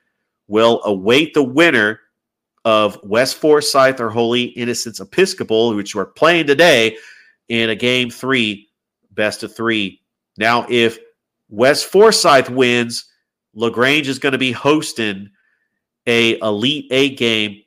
[0.47, 2.01] will await the winner
[2.65, 6.97] of West Forsyth or Holy Innocents Episcopal, which we're playing today
[7.49, 8.69] in a game three,
[9.11, 10.01] best of three.
[10.37, 10.99] Now, if
[11.49, 13.05] West Forsyth wins,
[13.53, 15.29] LaGrange is going to be hosting
[16.07, 17.61] a Elite Eight game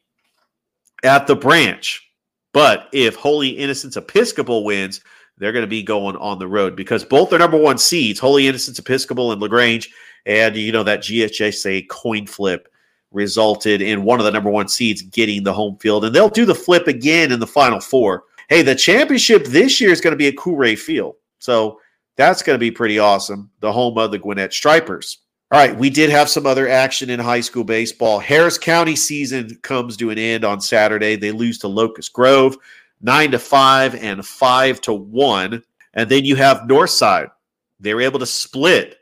[1.02, 2.08] at the branch.
[2.52, 5.00] But if Holy Innocents Episcopal wins,
[5.38, 8.46] they're going to be going on the road because both are number one seeds, Holy
[8.46, 9.92] Innocents Episcopal and LaGrange.
[10.26, 12.68] And, you know, that GHSA coin flip
[13.10, 16.04] resulted in one of the number one seeds getting the home field.
[16.04, 18.24] And they'll do the flip again in the final four.
[18.48, 21.16] Hey, the championship this year is going to be at Coolray Field.
[21.38, 21.80] So
[22.16, 23.50] that's going to be pretty awesome.
[23.60, 25.18] The home of the Gwinnett Stripers.
[25.50, 28.18] All right, we did have some other action in high school baseball.
[28.18, 31.16] Harris County season comes to an end on Saturday.
[31.16, 32.56] They lose to Locust Grove,
[33.00, 35.62] nine to five and five to one.
[35.92, 37.30] And then you have Northside.
[37.78, 38.96] They were able to split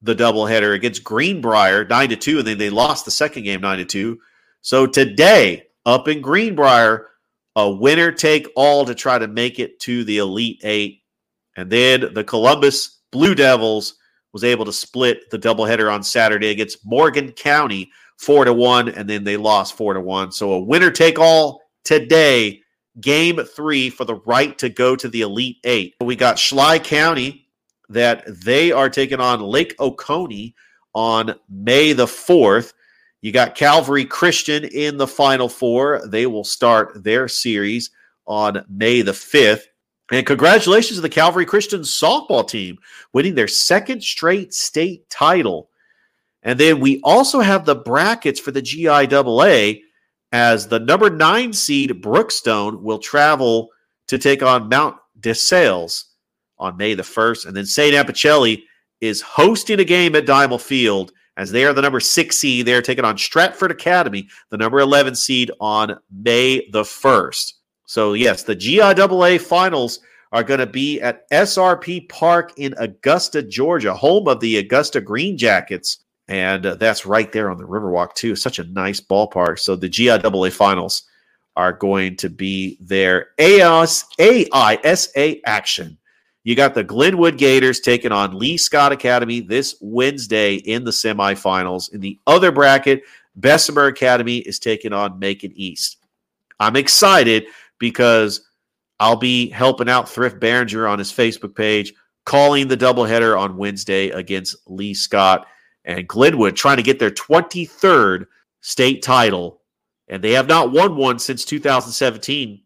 [0.00, 3.78] the doubleheader against Greenbrier, nine to two, and then they lost the second game nine
[3.78, 4.20] to two.
[4.62, 7.08] So today, up in Greenbrier,
[7.56, 11.02] a winner take all to try to make it to the Elite Eight.
[11.56, 13.96] And then the Columbus Blue Devils
[14.32, 19.08] was able to split the doubleheader on Saturday against Morgan County four to one, and
[19.08, 20.30] then they lost four to one.
[20.30, 22.60] So a winner take all today,
[23.00, 25.94] game three for the right to go to the Elite Eight.
[26.00, 27.48] We got Schley County
[27.88, 30.54] that they are taking on Lake Oconee
[30.94, 32.72] on May the 4th.
[33.20, 36.06] You got Calvary Christian in the final four.
[36.06, 37.90] They will start their series
[38.26, 39.64] on May the 5th.
[40.10, 42.78] And congratulations to the Calvary Christian softball team
[43.12, 45.70] winning their second straight state title.
[46.42, 49.82] And then we also have the brackets for the GIAA
[50.32, 53.68] as the number nine seed Brookstone will travel
[54.08, 56.04] to take on Mount DeSales
[56.58, 57.46] on May the 1st.
[57.46, 57.94] And then St.
[57.94, 58.62] Anne-Pacelli
[59.00, 62.66] is hosting a game at Dimal Field as they are the number six seed.
[62.66, 67.52] They're taking on Stratford Academy, the number 11 seed, on May the 1st.
[67.90, 69.98] So, yes, the GIAA finals
[70.30, 75.36] are going to be at SRP Park in Augusta, Georgia, home of the Augusta Green
[75.36, 76.04] Jackets.
[76.28, 78.36] And uh, that's right there on the Riverwalk, too.
[78.36, 79.58] Such a nice ballpark.
[79.58, 81.02] So, the GIAA finals
[81.56, 83.30] are going to be there.
[83.40, 85.98] AIS, AISA action.
[86.44, 91.92] You got the Glenwood Gators taking on Lee Scott Academy this Wednesday in the semifinals.
[91.92, 93.02] In the other bracket,
[93.34, 95.96] Bessemer Academy is taking on Macon East.
[96.60, 97.46] I'm excited
[97.80, 98.46] because
[99.00, 101.92] I'll be helping out Thrift Behringer on his Facebook page,
[102.24, 105.48] calling the doubleheader on Wednesday against Lee Scott
[105.84, 108.26] and Glenwood, trying to get their 23rd
[108.60, 109.62] state title.
[110.08, 112.62] And they have not won one since 2017.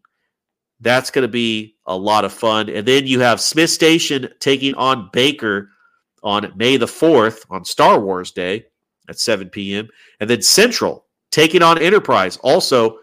[0.81, 2.69] That's going to be a lot of fun.
[2.69, 5.69] And then you have Smith Station taking on Baker
[6.21, 8.65] on May the 4th on Star Wars Day
[9.07, 9.87] at 7 p.m.
[10.19, 12.97] And then Central taking on Enterprise also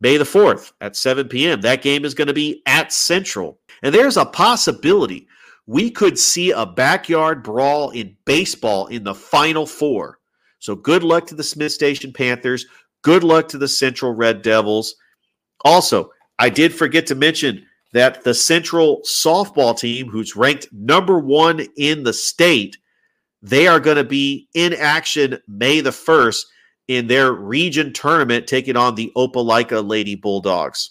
[0.00, 1.60] May the 4th at 7 p.m.
[1.60, 3.58] That game is going to be at Central.
[3.82, 5.26] And there's a possibility
[5.66, 10.18] we could see a backyard brawl in baseball in the final four.
[10.58, 12.66] So good luck to the Smith Station Panthers.
[13.02, 14.94] Good luck to the Central Red Devils.
[15.64, 21.66] Also, I did forget to mention that the Central softball team, who's ranked number one
[21.76, 22.78] in the state,
[23.42, 26.44] they are going to be in action May the 1st
[26.88, 30.90] in their region tournament, taking on the Opelika Lady Bulldogs.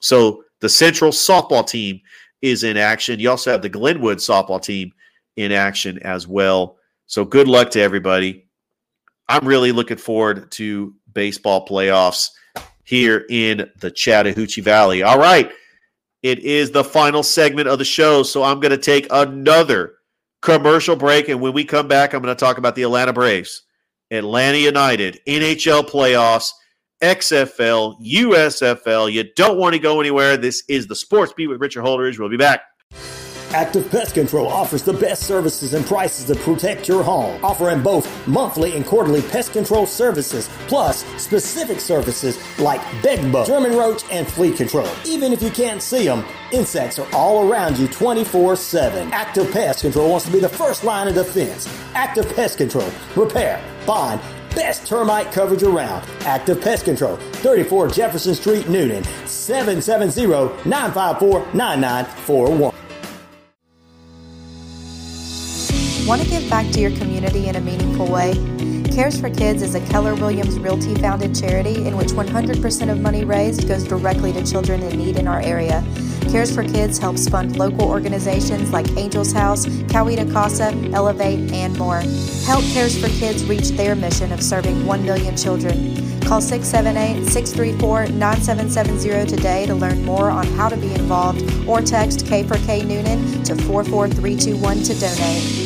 [0.00, 2.00] So the Central softball team
[2.42, 3.20] is in action.
[3.20, 4.92] You also have the Glenwood softball team
[5.36, 6.76] in action as well.
[7.06, 8.46] So good luck to everybody.
[9.28, 12.30] I'm really looking forward to baseball playoffs
[12.84, 15.02] here in the Chattahoochee Valley.
[15.02, 15.50] All right.
[16.22, 18.22] It is the final segment of the show.
[18.22, 19.94] So I'm going to take another
[20.40, 21.28] commercial break.
[21.28, 23.62] And when we come back, I'm going to talk about the Atlanta Braves,
[24.10, 26.50] Atlanta United, NHL playoffs,
[27.02, 29.12] XFL, USFL.
[29.12, 30.36] You don't want to go anywhere.
[30.36, 32.18] This is the Sports Beat with Richard Holdridge.
[32.18, 32.62] We'll be back.
[33.54, 38.26] Active Pest Control offers the best services and prices to protect your home, offering both
[38.26, 44.26] monthly and quarterly pest control services, plus specific services like bed bug, German roach, and
[44.26, 44.88] flea control.
[45.06, 49.12] Even if you can't see them, insects are all around you 24 7.
[49.12, 51.68] Active Pest Control wants to be the first line of defense.
[51.94, 54.20] Active Pest Control, repair, bond,
[54.56, 56.04] best termite coverage around.
[56.22, 60.26] Active Pest Control, 34 Jefferson Street, Newton, 770
[60.68, 62.83] 954 9941.
[66.06, 68.34] Want to give back to your community in a meaningful way?
[68.92, 73.24] Cares for Kids is a Keller Williams Realty founded charity in which 100% of money
[73.24, 75.82] raised goes directly to children in need in our area.
[76.30, 82.00] Cares for Kids helps fund local organizations like Angels House, Coweta Casa, Elevate, and more.
[82.44, 86.20] Help Cares for Kids reach their mission of serving 1 million children.
[86.20, 92.26] Call 678 634 9770 today to learn more on how to be involved or text
[92.26, 95.63] K for K Newnan to 44321 to donate.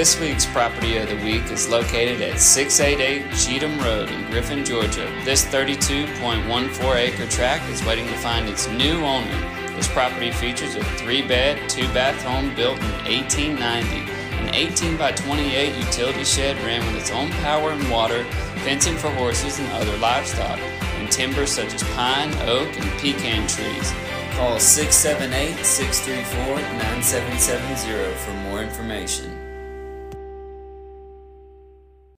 [0.00, 5.04] This week's property of the week is located at 688 Cheatham Road in Griffin, Georgia.
[5.26, 9.76] This 32.14 acre tract is waiting to find its new owner.
[9.76, 14.10] This property features a three bed, two bath home built in 1890.
[14.38, 18.24] An 18 by 28 utility shed ran with its own power and water,
[18.64, 20.58] fencing for horses and other livestock,
[20.96, 23.92] and timber such as pine, oak, and pecan trees.
[24.32, 29.39] Call 678 634 9770 for more information.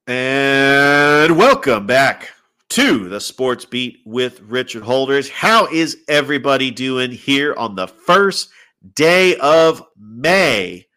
[0.08, 2.30] And welcome back
[2.70, 5.30] to the Sports Beat with Richard Holdridge.
[5.30, 8.50] How is everybody doing here on the first
[8.96, 10.88] day of May?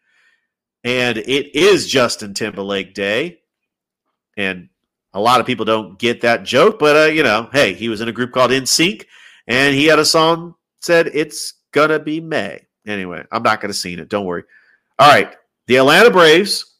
[0.82, 3.38] And it is Justin Timberlake Day.
[4.36, 4.70] And
[5.14, 8.00] a lot of people don't get that joke, but uh, you know, hey, he was
[8.00, 9.04] in a group called NSYNC,
[9.46, 12.66] and he had a song said it's gonna be May.
[12.84, 14.08] Anyway, I'm not gonna sing it.
[14.08, 14.42] Don't worry.
[14.98, 15.32] All right,
[15.68, 16.75] the Atlanta Braves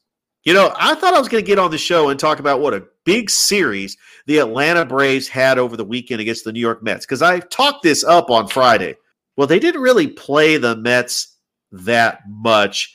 [0.47, 2.61] you know, I thought I was going to get on the show and talk about
[2.61, 6.85] what a big series the Atlanta Braves had over the weekend against the New York
[6.85, 8.95] Mets because I talked this up on Friday.
[9.37, 11.37] Well, they didn't really play the Mets
[11.73, 12.95] that much.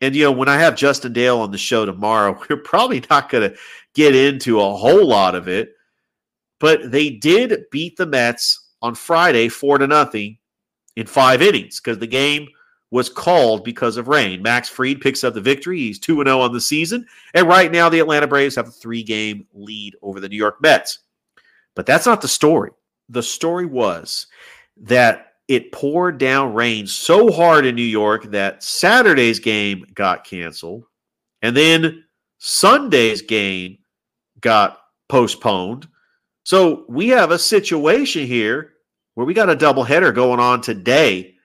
[0.00, 3.30] And, you know, when I have Justin Dale on the show tomorrow, we're probably not
[3.30, 3.58] going to
[3.94, 5.72] get into a whole lot of it.
[6.60, 10.38] But they did beat the Mets on Friday, four to nothing
[10.94, 12.46] in five innings because the game
[12.96, 14.40] was called because of rain.
[14.40, 15.78] Max Fried picks up the victory.
[15.78, 17.06] He's 2 0 on the season.
[17.34, 20.62] And right now, the Atlanta Braves have a three game lead over the New York
[20.62, 21.00] Mets.
[21.74, 22.70] But that's not the story.
[23.10, 24.28] The story was
[24.78, 30.84] that it poured down rain so hard in New York that Saturday's game got canceled.
[31.42, 32.02] And then
[32.38, 33.76] Sunday's game
[34.40, 34.80] got
[35.10, 35.86] postponed.
[36.44, 38.72] So we have a situation here
[39.16, 41.35] where we got a doubleheader going on today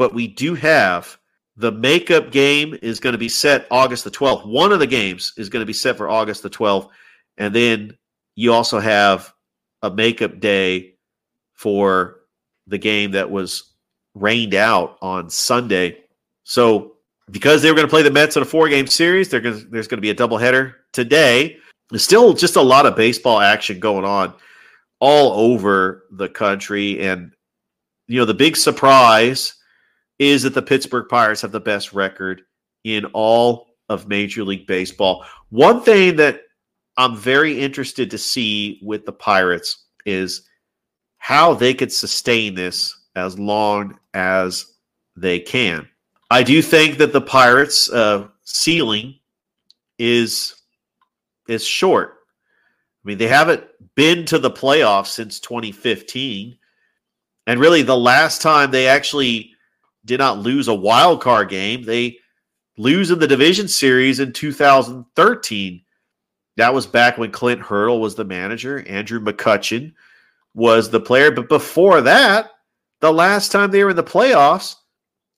[0.00, 1.18] but we do have
[1.56, 4.46] The makeup game is going to be set August the 12th.
[4.46, 6.88] One of the games is going to be set for August the 12th.
[7.36, 7.98] And then
[8.34, 9.34] you also have
[9.82, 10.94] a makeup day
[11.52, 12.20] for
[12.66, 13.74] the game that was
[14.14, 15.98] rained out on Sunday.
[16.44, 16.96] So,
[17.30, 19.50] because they were going to play the Mets in a four game series, going to,
[19.66, 21.58] there's going to be a doubleheader today.
[21.90, 24.32] There's still just a lot of baseball action going on
[24.98, 27.00] all over the country.
[27.00, 27.32] And,
[28.08, 29.56] you know, the big surprise
[30.20, 32.42] is that the Pittsburgh Pirates have the best record
[32.84, 35.24] in all of Major League Baseball.
[35.48, 36.42] One thing that
[36.98, 40.46] I'm very interested to see with the Pirates is
[41.16, 44.74] how they could sustain this as long as
[45.16, 45.88] they can.
[46.30, 49.18] I do think that the Pirates' uh, ceiling
[49.98, 50.54] is
[51.48, 52.18] is short.
[53.02, 53.64] I mean, they haven't
[53.94, 56.58] been to the playoffs since 2015.
[57.46, 59.54] And really, the last time they actually
[60.04, 62.18] did not lose a wild card game, they
[62.76, 65.82] lose in the division series in 2013.
[66.56, 68.84] That was back when Clint Hurdle was the manager.
[68.88, 69.92] Andrew McCutchen
[70.54, 71.30] was the player.
[71.30, 72.50] But before that,
[73.00, 74.76] the last time they were in the playoffs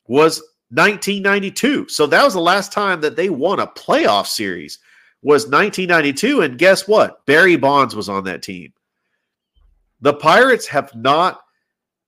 [0.07, 0.41] was
[0.71, 1.89] 1992.
[1.89, 4.79] So that was the last time that they won a playoff series
[5.23, 7.25] was 1992 and guess what?
[7.27, 8.73] Barry Bonds was on that team.
[10.01, 11.41] The Pirates have not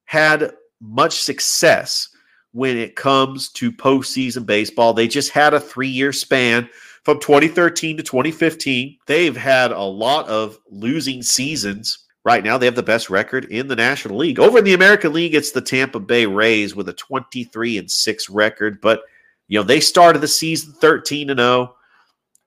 [0.06, 2.08] had much success
[2.54, 4.94] when it comes to postseason baseball.
[4.94, 6.68] They just had a 3-year span
[7.02, 8.98] from 2013 to 2015.
[9.06, 13.68] They've had a lot of losing seasons Right now, they have the best record in
[13.68, 14.40] the National League.
[14.40, 18.30] Over in the American League, it's the Tampa Bay Rays with a 23 and 6
[18.30, 18.80] record.
[18.80, 19.02] But,
[19.48, 21.76] you know, they started the season 13 and 0,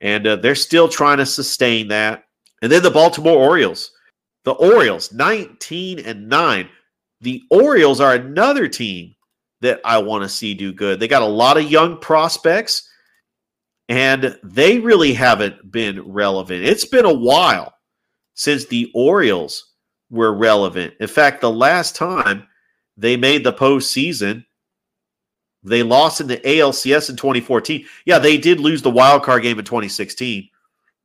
[0.01, 2.23] and uh, they're still trying to sustain that.
[2.63, 3.91] And then the Baltimore Orioles.
[4.45, 6.69] The Orioles, 19 and 9.
[7.21, 9.13] The Orioles are another team
[9.61, 10.99] that I want to see do good.
[10.99, 12.89] They got a lot of young prospects,
[13.89, 16.63] and they really haven't been relevant.
[16.63, 17.73] It's been a while
[18.33, 19.73] since the Orioles
[20.09, 20.93] were relevant.
[20.99, 22.47] In fact, the last time
[22.95, 24.45] they made the postseason,
[25.63, 27.85] they lost in the ALCS in 2014.
[28.05, 30.49] Yeah, they did lose the wild card game in 2016,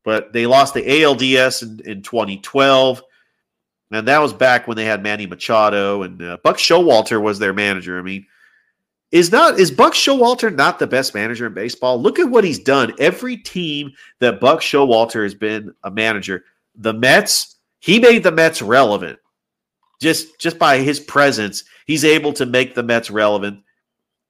[0.03, 3.01] but they lost the ALDS in, in 2012.
[3.91, 7.53] And that was back when they had Manny Machado and uh, Buck Showalter was their
[7.53, 7.99] manager.
[7.99, 8.25] I mean,
[9.13, 12.01] is not is Buck Showalter not the best manager in baseball?
[12.01, 12.93] Look at what he's done.
[12.97, 16.43] Every team that Buck Showalter has been a manager,
[16.75, 19.19] the Mets, he made the Mets relevant.
[20.01, 23.59] Just just by his presence, he's able to make the Mets relevant.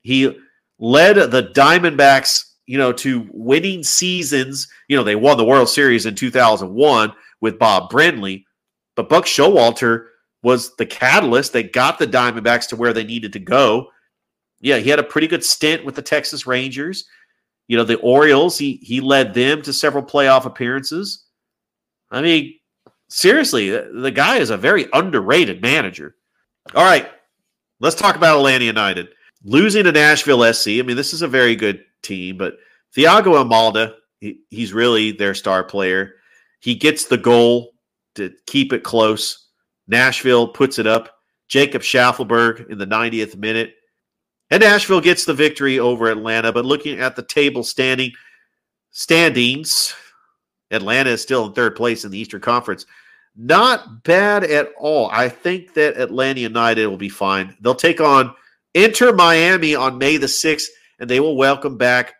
[0.01, 0.38] He
[0.79, 4.67] led the Diamondbacks, you know, to winning seasons.
[4.89, 8.43] You know, they won the World Series in 2001 with Bob Brenly,
[8.97, 10.07] but Buck Showalter
[10.41, 13.88] was the catalyst that got the Diamondbacks to where they needed to go.
[14.64, 17.05] Yeah, he had a pretty good stint with the Texas Rangers.
[17.68, 21.26] You know, the Orioles, he he led them to several playoff appearances.
[22.09, 22.55] I mean,
[23.09, 26.16] seriously, the guy is a very underrated manager.
[26.74, 27.11] All right,
[27.82, 29.09] let's talk about Atlanta United.
[29.43, 30.70] Losing to Nashville SC.
[30.70, 32.55] I mean, this is a very good team, but
[32.95, 36.14] Thiago Almada, he, he's really their star player.
[36.61, 37.74] He gets the goal
[38.16, 39.49] to keep it close.
[39.89, 41.09] Nashville puts it up.
[41.49, 43.76] Jacob Shaffelburg in the 90th minute.
[44.54, 46.51] And Nashville gets the victory over Atlanta.
[46.54, 48.12] But looking at the table standing
[48.91, 49.95] standings,
[50.70, 52.86] Atlanta is still in third place in the Eastern Conference.
[53.36, 55.10] Not bad at all.
[55.12, 57.58] I think that Atlanta United will be fine.
[57.62, 58.32] They'll take on
[58.76, 60.68] Inter Miami on May the 6th,
[60.99, 62.14] and they will welcome back.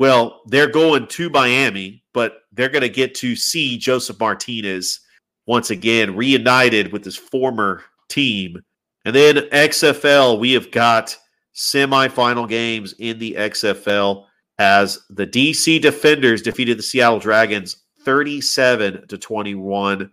[0.00, 4.98] Well, they're going to Miami, but they're going to get to see Josef Martinez
[5.46, 8.60] once again reunited with his former team.
[9.04, 11.16] And then XFL, we have got
[11.54, 14.26] semifinal games in the XFL
[14.58, 20.10] as the DC Defenders defeated the Seattle Dragons 37 to 21.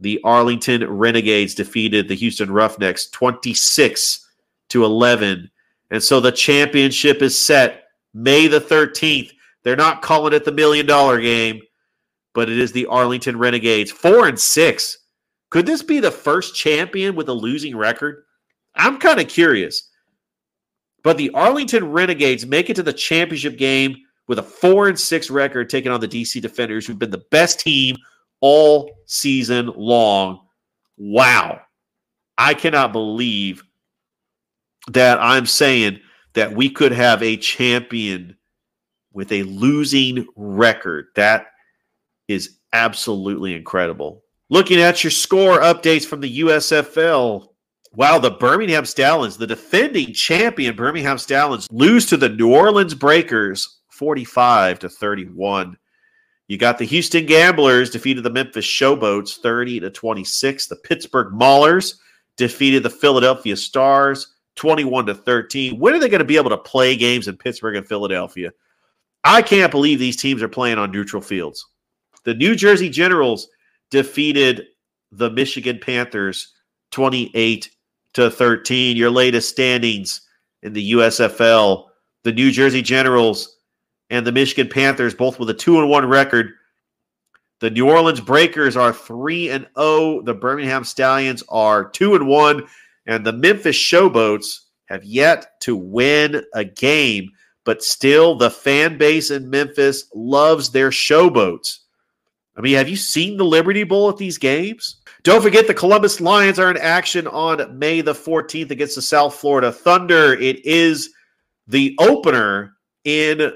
[0.00, 4.28] The Arlington Renegades defeated the Houston Roughnecks 26
[4.68, 5.50] to 11.
[5.90, 9.32] And so the championship is set May the 13th.
[9.62, 11.60] They're not calling it the million dollar game,
[12.34, 13.90] but it is the Arlington Renegades.
[13.90, 14.98] 4 and 6.
[15.50, 18.24] Could this be the first champion with a losing record?
[18.74, 19.88] I'm kind of curious.
[21.06, 23.94] But the Arlington Renegades make it to the championship game
[24.26, 27.60] with a four and six record, taking on the DC Defenders, who've been the best
[27.60, 27.94] team
[28.40, 30.40] all season long.
[30.96, 31.60] Wow.
[32.36, 33.62] I cannot believe
[34.88, 36.00] that I'm saying
[36.32, 38.36] that we could have a champion
[39.12, 41.06] with a losing record.
[41.14, 41.46] That
[42.26, 44.24] is absolutely incredible.
[44.50, 47.50] Looking at your score updates from the USFL
[47.96, 53.78] Wow, the Birmingham Stallions, the defending champion Birmingham Stallions, lose to the New Orleans Breakers
[53.88, 55.78] 45 to 31.
[56.46, 60.66] You got the Houston Gamblers defeated the Memphis Showboats 30 to 26.
[60.66, 61.94] The Pittsburgh Maulers
[62.36, 65.78] defeated the Philadelphia Stars 21 to 13.
[65.78, 68.50] When are they going to be able to play games in Pittsburgh and Philadelphia?
[69.24, 71.66] I can't believe these teams are playing on neutral fields.
[72.24, 73.48] The New Jersey Generals
[73.90, 74.66] defeated
[75.12, 76.52] the Michigan Panthers
[76.90, 77.70] 28
[78.16, 78.96] to 13.
[78.96, 80.22] Your latest standings
[80.62, 81.86] in the USFL,
[82.24, 83.58] the New Jersey Generals
[84.08, 86.52] and the Michigan Panthers both with a 2 and 1 record.
[87.60, 90.22] The New Orleans Breakers are 3 and 0.
[90.22, 92.66] The Birmingham Stallions are 2 and 1
[93.06, 97.30] and the Memphis Showboats have yet to win a game,
[97.64, 101.80] but still the fan base in Memphis loves their Showboats.
[102.56, 104.96] I mean, have you seen the Liberty Bowl at these games?
[105.26, 109.34] Don't forget the Columbus Lions are in action on May the 14th against the South
[109.34, 110.34] Florida Thunder.
[110.34, 111.10] It is
[111.66, 113.50] the opener in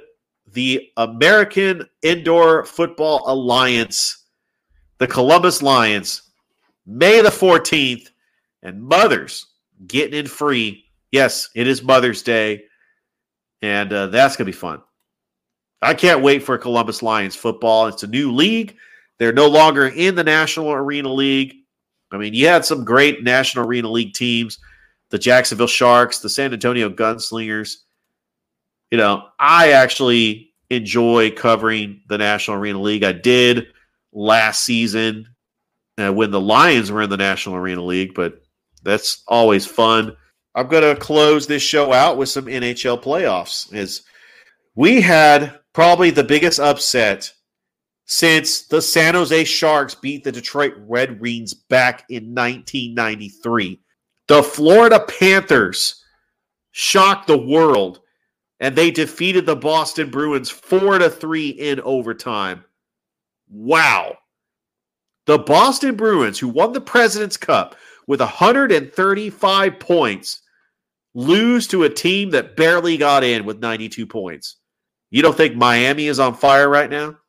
[0.52, 4.24] the American Indoor Football Alliance,
[4.98, 6.22] the Columbus Lions,
[6.86, 8.08] May the 14th,
[8.64, 9.46] and mothers
[9.86, 10.86] getting in free.
[11.12, 12.64] Yes, it is Mother's Day,
[13.62, 14.82] and uh, that's going to be fun.
[15.80, 17.86] I can't wait for Columbus Lions football.
[17.86, 18.74] It's a new league.
[19.18, 21.58] They're no longer in the National Arena League.
[22.12, 24.58] I mean, you had some great National Arena League teams,
[25.10, 27.76] the Jacksonville Sharks, the San Antonio Gunslingers.
[28.90, 33.04] You know, I actually enjoy covering the National Arena League.
[33.04, 33.68] I did
[34.12, 35.28] last season
[35.98, 38.42] uh, when the Lions were in the National Arena League, but
[38.82, 40.16] that's always fun.
[40.54, 43.72] I'm going to close this show out with some NHL playoffs.
[43.72, 44.02] As
[44.74, 47.32] we had probably the biggest upset
[48.10, 53.78] since the San Jose Sharks beat the Detroit Red Wings back in 1993.
[54.26, 56.04] The Florida Panthers
[56.72, 58.00] shocked the world
[58.58, 62.64] and they defeated the Boston Bruins 4 to 3 in overtime.
[63.48, 64.18] Wow.
[65.26, 67.76] The Boston Bruins, who won the President's Cup
[68.08, 70.40] with 135 points,
[71.14, 74.56] lose to a team that barely got in with 92 points.
[75.10, 77.19] You don't think Miami is on fire right now?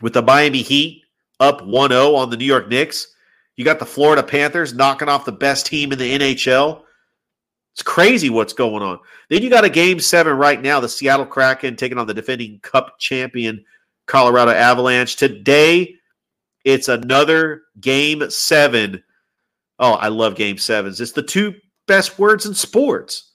[0.00, 1.04] With the Miami Heat
[1.38, 3.14] up 1 0 on the New York Knicks.
[3.56, 6.82] You got the Florida Panthers knocking off the best team in the NHL.
[7.74, 8.98] It's crazy what's going on.
[9.28, 12.58] Then you got a game seven right now, the Seattle Kraken taking on the defending
[12.60, 13.64] cup champion
[14.06, 15.16] Colorado Avalanche.
[15.16, 15.94] Today,
[16.64, 19.02] it's another game seven.
[19.78, 21.00] Oh, I love game sevens.
[21.00, 21.54] It's the two
[21.86, 23.32] best words in sports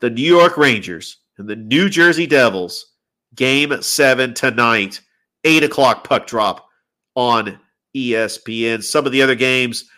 [0.00, 2.92] the New York Rangers and the New Jersey Devils.
[3.34, 5.00] Game seven tonight
[5.44, 6.68] 8 o'clock puck drop
[7.14, 7.58] on
[7.94, 8.82] ESPN.
[8.82, 9.88] Some of the other games,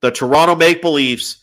[0.00, 1.42] the Toronto Maple Leafs,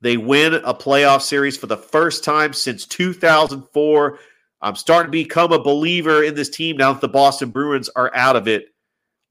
[0.00, 4.18] they win a playoff series for the first time since 2004.
[4.60, 8.10] I'm starting to become a believer in this team now that the Boston Bruins are
[8.14, 8.66] out of it.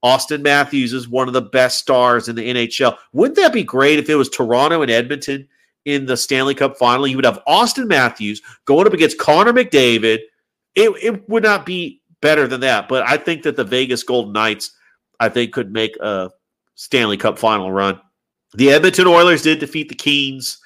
[0.04, 2.96] Auston Matthews is one of the best stars in the NHL.
[3.12, 5.46] Wouldn't that be great if it was Toronto and Edmonton
[5.84, 7.06] in the Stanley Cup final?
[7.06, 10.18] You would have Auston Matthews going up against Connor McDavid.
[10.74, 12.88] It, it would not be better than that.
[12.88, 14.74] But I think that the Vegas Golden Knights,
[15.20, 16.30] I think, could make a
[16.74, 18.00] Stanley Cup final run.
[18.54, 20.58] The Edmonton Oilers did defeat the Kings.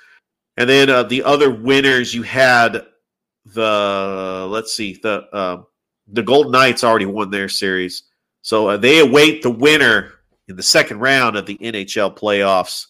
[0.56, 2.86] And then uh, the other winners, you had
[3.44, 5.62] the, let's see, the uh,
[6.08, 8.04] the Golden Knights already won their series.
[8.42, 10.12] So uh, they await the winner
[10.48, 12.86] in the second round of the NHL playoffs.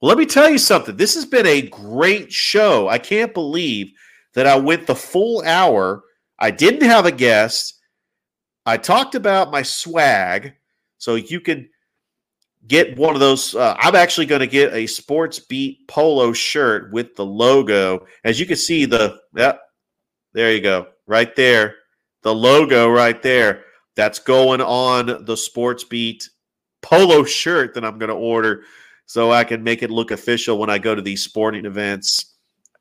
[0.00, 0.96] Well, let me tell you something.
[0.96, 2.88] This has been a great show.
[2.88, 3.92] I can't believe
[4.34, 6.02] that I went the full hour.
[6.38, 7.75] I didn't have a guest.
[8.66, 10.54] I talked about my swag,
[10.98, 11.68] so you can
[12.66, 13.54] get one of those.
[13.54, 18.06] Uh, I'm actually going to get a Sports Beat polo shirt with the logo.
[18.24, 19.60] As you can see, the yep,
[20.32, 21.76] there you go, right there,
[22.22, 23.62] the logo right there.
[23.94, 26.28] That's going on the Sports Beat
[26.82, 28.64] polo shirt that I'm going to order,
[29.06, 32.34] so I can make it look official when I go to these sporting events.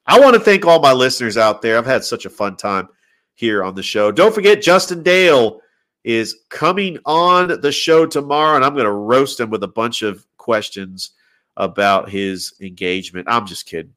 [0.08, 1.78] I want to thank all my listeners out there.
[1.78, 2.90] I've had such a fun time
[3.36, 4.12] here on the show.
[4.12, 5.62] Don't forget Justin Dale
[6.06, 10.04] is coming on the show tomorrow, and I'm going to roast him with a bunch
[10.04, 11.12] of questions
[11.58, 13.28] about his engagement.
[13.28, 13.94] I'm just kidding.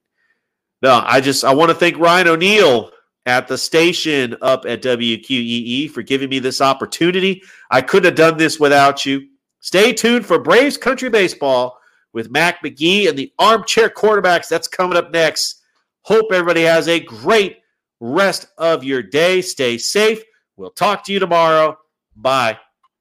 [0.81, 2.91] No, I just I want to thank Ryan O'Neill
[3.27, 7.43] at the station up at WQEE for giving me this opportunity.
[7.71, 9.29] I couldn't have done this without you.
[9.61, 11.79] Stay tuned for Braves Country Baseball
[12.15, 14.49] with Mac McGee and the Armchair Quarterbacks.
[14.49, 15.63] That's coming up next.
[16.03, 17.59] Hope everybody has a great
[18.01, 19.43] rest of your day.
[19.43, 20.23] Stay safe.
[20.57, 21.77] We'll talk to you tomorrow.
[22.19, 22.59] Bye.